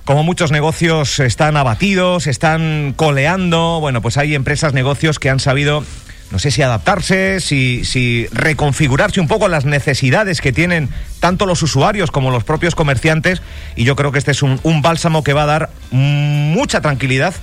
como 0.03 0.23
muchos 0.23 0.51
negocios 0.51 1.19
están 1.19 1.55
abatidos, 1.55 2.25
están 2.25 2.93
coleando, 2.95 3.79
bueno, 3.79 4.01
pues 4.01 4.17
hay 4.17 4.33
empresas, 4.33 4.73
negocios 4.73 5.19
que 5.19 5.29
han 5.29 5.39
sabido, 5.39 5.83
no 6.31 6.39
sé 6.39 6.51
si 6.51 6.61
adaptarse, 6.61 7.39
si, 7.39 7.83
si 7.85 8.27
reconfigurarse 8.31 9.19
un 9.19 9.27
poco 9.27 9.47
las 9.47 9.65
necesidades 9.65 10.41
que 10.41 10.51
tienen 10.53 10.89
tanto 11.19 11.45
los 11.45 11.61
usuarios 11.63 12.11
como 12.11 12.31
los 12.31 12.43
propios 12.43 12.75
comerciantes, 12.75 13.41
y 13.75 13.83
yo 13.83 13.95
creo 13.95 14.11
que 14.11 14.19
este 14.19 14.31
es 14.31 14.43
un, 14.43 14.59
un 14.63 14.81
bálsamo 14.81 15.23
que 15.23 15.33
va 15.33 15.43
a 15.43 15.47
dar 15.47 15.69
mucha 15.91 16.81
tranquilidad 16.81 17.33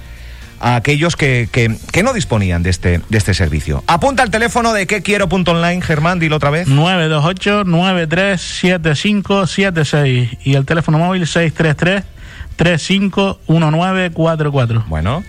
a 0.61 0.77
aquellos 0.77 1.16
que, 1.16 1.49
que- 1.53 1.77
que 1.92 2.03
no 2.03 2.14
disponían 2.14 2.62
de 2.62 2.70
este, 2.70 3.03
de 3.11 3.18
este 3.18 3.35
servicio. 3.35 3.85
Apunta 3.87 4.22
el 4.22 4.31
teléfono 4.31 4.72
de 4.72 4.87
que 4.87 5.03
quiero 5.03 5.29
punto 5.29 5.51
online, 5.51 5.83
Germán, 5.83 6.18
dilo 6.18 6.37
otra 6.37 6.49
vez. 6.51 6.66
928 6.66 7.64
937576 7.64 10.31
y 10.44 10.55
el 10.55 10.64
teléfono 10.64 10.96
móvil 10.99 11.27
633 11.27 12.05
351944. 12.57 14.85
Bueno, 14.88 15.22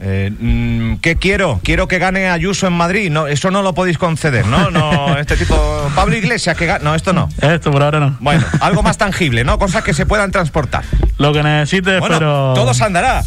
eh, 0.00 0.30
mm, 0.38 0.96
¿qué 0.96 1.16
quiero? 1.16 1.60
Quiero 1.62 1.88
que 1.88 1.98
gane 1.98 2.28
Ayuso 2.28 2.66
en 2.66 2.72
Madrid. 2.74 3.10
No, 3.10 3.26
eso 3.26 3.50
no 3.50 3.62
lo 3.62 3.74
podéis 3.74 3.98
conceder, 3.98 4.46
¿no? 4.46 4.70
No, 4.70 5.18
este 5.18 5.36
tipo 5.36 5.56
Pablo 5.94 6.16
Iglesias 6.16 6.56
que 6.56 6.66
gane. 6.66 6.84
No, 6.84 6.94
esto 6.94 7.12
no. 7.12 7.28
Esto 7.40 7.70
por 7.70 7.82
ahora 7.82 8.00
no. 8.00 8.16
Bueno, 8.20 8.44
algo 8.60 8.82
más 8.82 8.98
tangible, 8.98 9.44
¿no? 9.44 9.58
Cosas 9.58 9.82
que 9.82 9.94
se 9.94 10.06
puedan 10.06 10.30
transportar. 10.30 10.84
Lo 11.18 11.32
que 11.32 11.42
necesites, 11.42 12.00
Bueno, 12.00 12.18
pero. 12.18 12.52
todo 12.54 12.74
se 12.74 12.84
andará. 12.84 13.24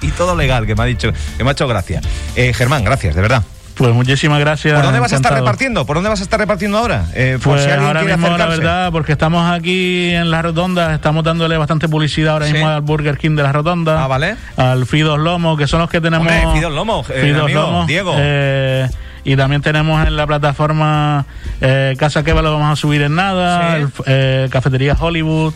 Y 0.00 0.08
todo 0.12 0.36
legal, 0.36 0.64
que 0.66 0.74
me 0.76 0.82
ha 0.82 0.86
dicho, 0.86 1.12
que 1.36 1.42
me 1.44 1.50
ha 1.50 1.52
hecho 1.52 1.66
gracia. 1.66 2.00
Eh, 2.36 2.52
Germán, 2.54 2.84
gracias, 2.84 3.14
de 3.16 3.22
verdad. 3.22 3.42
Pues 3.78 3.94
muchísimas 3.94 4.40
gracias. 4.40 4.74
¿Por 4.74 4.82
dónde 4.84 4.98
vas 4.98 5.12
a 5.12 5.16
estar 5.16 5.32
repartiendo? 5.32 5.86
¿Por 5.86 5.96
dónde 5.96 6.10
vas 6.10 6.18
a 6.18 6.24
estar 6.24 6.40
repartiendo 6.40 6.78
ahora? 6.78 7.04
Eh, 7.14 7.38
Pues 7.42 7.62
si 7.62 7.70
ahora 7.70 8.02
mismo, 8.02 8.36
la 8.36 8.46
verdad, 8.46 8.90
porque 8.90 9.12
estamos 9.12 9.48
aquí 9.50 10.10
en 10.10 10.30
la 10.32 10.42
rotonda, 10.42 10.94
estamos 10.94 11.22
dándole 11.22 11.56
bastante 11.56 11.88
publicidad 11.88 12.32
ahora 12.34 12.46
Sí. 12.46 12.54
mismo 12.54 12.68
al 12.68 12.80
Burger 12.80 13.16
King 13.18 13.36
de 13.36 13.44
la 13.44 13.52
rotonda. 13.52 14.02
Ah, 14.02 14.08
vale. 14.08 14.34
Al 14.56 14.84
Fidos 14.86 15.18
Lomo, 15.20 15.56
que 15.56 15.68
son 15.68 15.78
los 15.80 15.88
que 15.88 16.00
tenemos. 16.00 16.26
Hombre, 16.26 16.42
Fidos 16.58 16.72
Lomo, 16.72 17.04
eh, 17.08 17.20
Fidos 17.22 17.42
amigo, 17.44 17.60
Lomo, 17.62 17.86
Diego. 17.86 18.14
eh, 18.18 18.88
y 19.22 19.36
también 19.36 19.62
tenemos 19.62 20.04
en 20.06 20.16
la 20.16 20.26
plataforma 20.26 21.26
eh, 21.60 21.94
Casa 21.98 22.24
Keba, 22.24 22.42
lo 22.42 22.52
vamos 22.52 22.72
a 22.72 22.76
subir 22.76 23.02
en 23.02 23.14
nada. 23.14 23.76
Sí. 23.76 23.82
el- 23.82 23.90
eh, 24.06 24.48
Cafetería 24.50 24.96
Hollywood. 24.98 25.54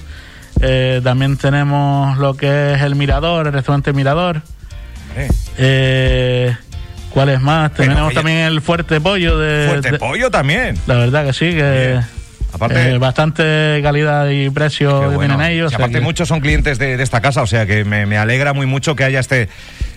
eh, 0.61 1.01
también 1.03 1.37
tenemos 1.39 2.19
lo 2.19 2.35
que 2.35 2.75
es 2.75 2.83
el 2.83 2.95
Mirador, 2.95 3.49
el 3.49 3.53
restaurante 3.53 3.93
Mirador. 3.93 4.43
Eh, 5.59 6.55
¿Cuáles 7.13 7.41
más? 7.41 7.71
Pero 7.77 7.91
Tenemos 7.91 8.15
también 8.15 8.39
el 8.39 8.61
Fuerte 8.61 9.01
Pollo 9.01 9.39
de. 9.39 9.69
Fuerte 9.69 9.91
de- 9.93 9.99
pollo 9.99 10.31
también. 10.31 10.77
la 10.87 10.95
verdad 10.97 11.27
que 11.27 11.33
sí, 11.33 11.51
que 11.51 11.89
Bien. 11.93 12.07
Aparte- 12.55 12.91
eh, 12.93 12.99
bastante 12.99 13.81
calidad 13.83 14.29
y 14.29 14.51
precio 14.51 15.01
que 15.01 15.17
bueno. 15.17 15.37
tienen 15.37 15.53
ellos. 15.55 15.65
Y 15.65 15.67
o 15.67 15.69
sea 15.71 15.79
aparte 15.79 15.99
que- 15.99 16.05
muchos 16.05 16.29
son 16.29 16.41
clientes 16.41 16.79
de, 16.79 16.97
de 16.97 17.03
esta 17.03 17.21
casa, 17.21 17.43
o 17.43 17.47
sea 17.47 17.65
que 17.67 17.85
me, 17.85 18.05
me 18.07 18.19
alegra 18.19 18.53
muy 18.53 18.67
mucho 18.67 18.95
que 18.95 19.05
haya 19.05 19.21
este, 19.21 19.49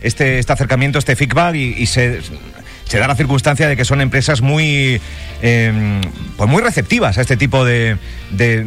este, 0.02 0.40
este 0.40 0.54
acercamiento, 0.54 0.98
este 1.00 1.16
feedback 1.18 1.56
y, 1.56 1.74
y 1.78 1.86
se, 1.88 2.22
se 2.86 2.98
da 2.98 3.08
la 3.10 3.16
circunstancia 3.16 3.68
de 3.68 3.76
que 3.76 3.84
son 3.84 4.00
empresas 4.00 4.40
muy 4.42 5.02
em, 5.42 6.00
pues 6.38 6.50
muy 6.50 6.62
receptivas 6.62 7.18
a 7.18 7.22
este 7.22 7.36
tipo 7.36 7.66
de, 7.66 7.98
de, 8.32 8.64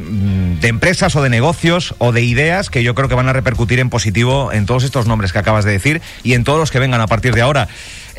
de, 0.61 0.69
empresas 0.69 1.17
o 1.17 1.23
de 1.23 1.31
negocios 1.31 1.95
o 1.97 2.13
de 2.13 2.21
ideas 2.23 2.69
que 2.69 2.83
yo 2.83 2.95
creo 2.95 3.09
que 3.09 3.15
van 3.15 3.29
a 3.29 3.33
repercutir 3.33 3.79
en 3.81 3.89
positivo 3.89 4.53
en 4.53 4.67
todos 4.67 4.85
estos 4.85 5.07
nombres 5.07 5.33
que 5.33 5.39
acabas 5.39 5.65
de 5.65 5.73
decir 5.73 6.03
y 6.23 6.35
en 6.35 6.45
todos 6.45 6.59
los 6.59 6.71
que 6.71 6.79
vengan 6.79 7.01
a 7.01 7.07
partir 7.07 7.35
de 7.35 7.41
ahora. 7.41 7.69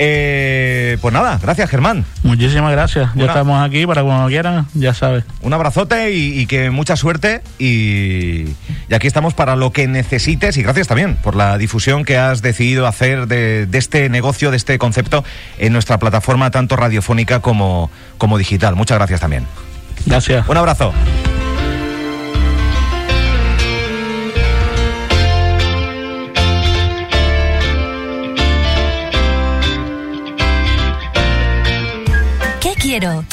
Eh, 0.02 0.98
pues 1.02 1.14
nada, 1.14 1.38
gracias 1.42 1.70
Germán. 1.70 2.06
Muchísimas 2.24 2.72
gracias. 2.72 3.10
Ya 3.16 3.26
estamos 3.26 3.62
aquí 3.62 3.86
para 3.86 4.02
cuando 4.02 4.30
quieran, 4.30 4.66
ya 4.74 4.94
sabes. 4.94 5.26
Un 5.42 5.52
abrazote 5.52 6.12
y, 6.14 6.40
y 6.40 6.46
que 6.46 6.70
mucha 6.70 6.96
suerte 6.96 7.42
y, 7.60 8.56
y, 8.88 8.94
aquí 8.94 9.08
estamos 9.08 9.34
para 9.34 9.58
lo 9.58 9.74
que 9.74 9.90
necesites 9.90 10.56
y 10.56 10.64
gracias 10.64 10.88
también 10.88 11.18
por 11.18 11.36
la 11.36 11.58
difusión 11.58 12.06
que 12.06 12.18
has 12.18 12.42
decidido 12.42 12.88
hacer 12.88 13.28
de, 13.28 13.66
de 13.66 13.78
este 13.78 14.08
negocio, 14.08 14.52
de 14.52 14.58
este 14.58 14.80
concepto 14.80 15.26
en 15.58 15.74
nuestra 15.74 16.00
plataforma 16.00 16.50
tanto 16.50 16.78
radiofónica 16.78 17.42
como, 17.42 17.92
como 18.18 18.38
digital. 18.38 18.78
Muchas 18.78 18.98
gracias 18.98 19.20
también. 19.20 19.46
Gracias. 20.06 20.48
Un 20.48 20.56
abrazo. 20.56 20.94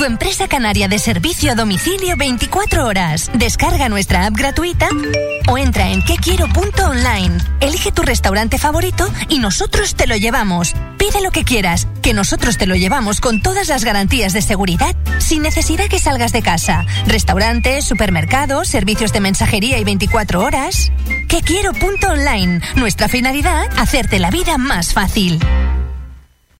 Empresa 0.07 0.49
canaria 0.49 0.89
de 0.89 0.99
servicio 0.99 1.53
a 1.53 1.55
domicilio 1.55 2.17
24 2.17 2.87
horas. 2.87 3.31
Descarga 3.35 3.89
nuestra 3.89 4.27
app 4.27 4.37
gratuita 4.37 4.89
o 5.49 5.59
entra 5.59 5.91
en 5.91 6.03
quequiero.online. 6.03 7.39
Elige 7.61 7.93
tu 7.93 8.03
restaurante 8.03 8.59
favorito 8.59 9.09
y 9.29 9.39
nosotros 9.39 9.95
te 9.95 10.07
lo 10.07 10.17
llevamos. 10.17 10.75
Pide 10.97 11.23
lo 11.23 11.31
que 11.31 11.45
quieras, 11.45 11.87
que 12.03 12.15
nosotros 12.15 12.57
te 12.57 12.67
lo 12.67 12.75
llevamos 12.77 13.21
con 13.21 13.43
todas 13.43 13.69
las 13.69 13.85
garantías 13.85 14.33
de 14.33 14.43
seguridad, 14.43 14.95
sin 15.19 15.43
necesidad 15.43 15.89
que 15.89 15.99
salgas 15.99 16.33
de 16.33 16.43
casa. 16.43 16.87
Restaurantes, 17.07 17.85
supermercados, 17.85 18.69
servicios 18.69 19.13
de 19.13 19.21
mensajería 19.21 19.79
y 19.79 19.85
24 19.85 20.43
horas. 20.43 20.93
Quequiero.online. 21.29 22.61
Nuestra 22.77 23.09
finalidad, 23.09 23.67
hacerte 23.77 24.19
la 24.19 24.31
vida 24.31 24.57
más 24.57 24.95
fácil. 24.95 25.39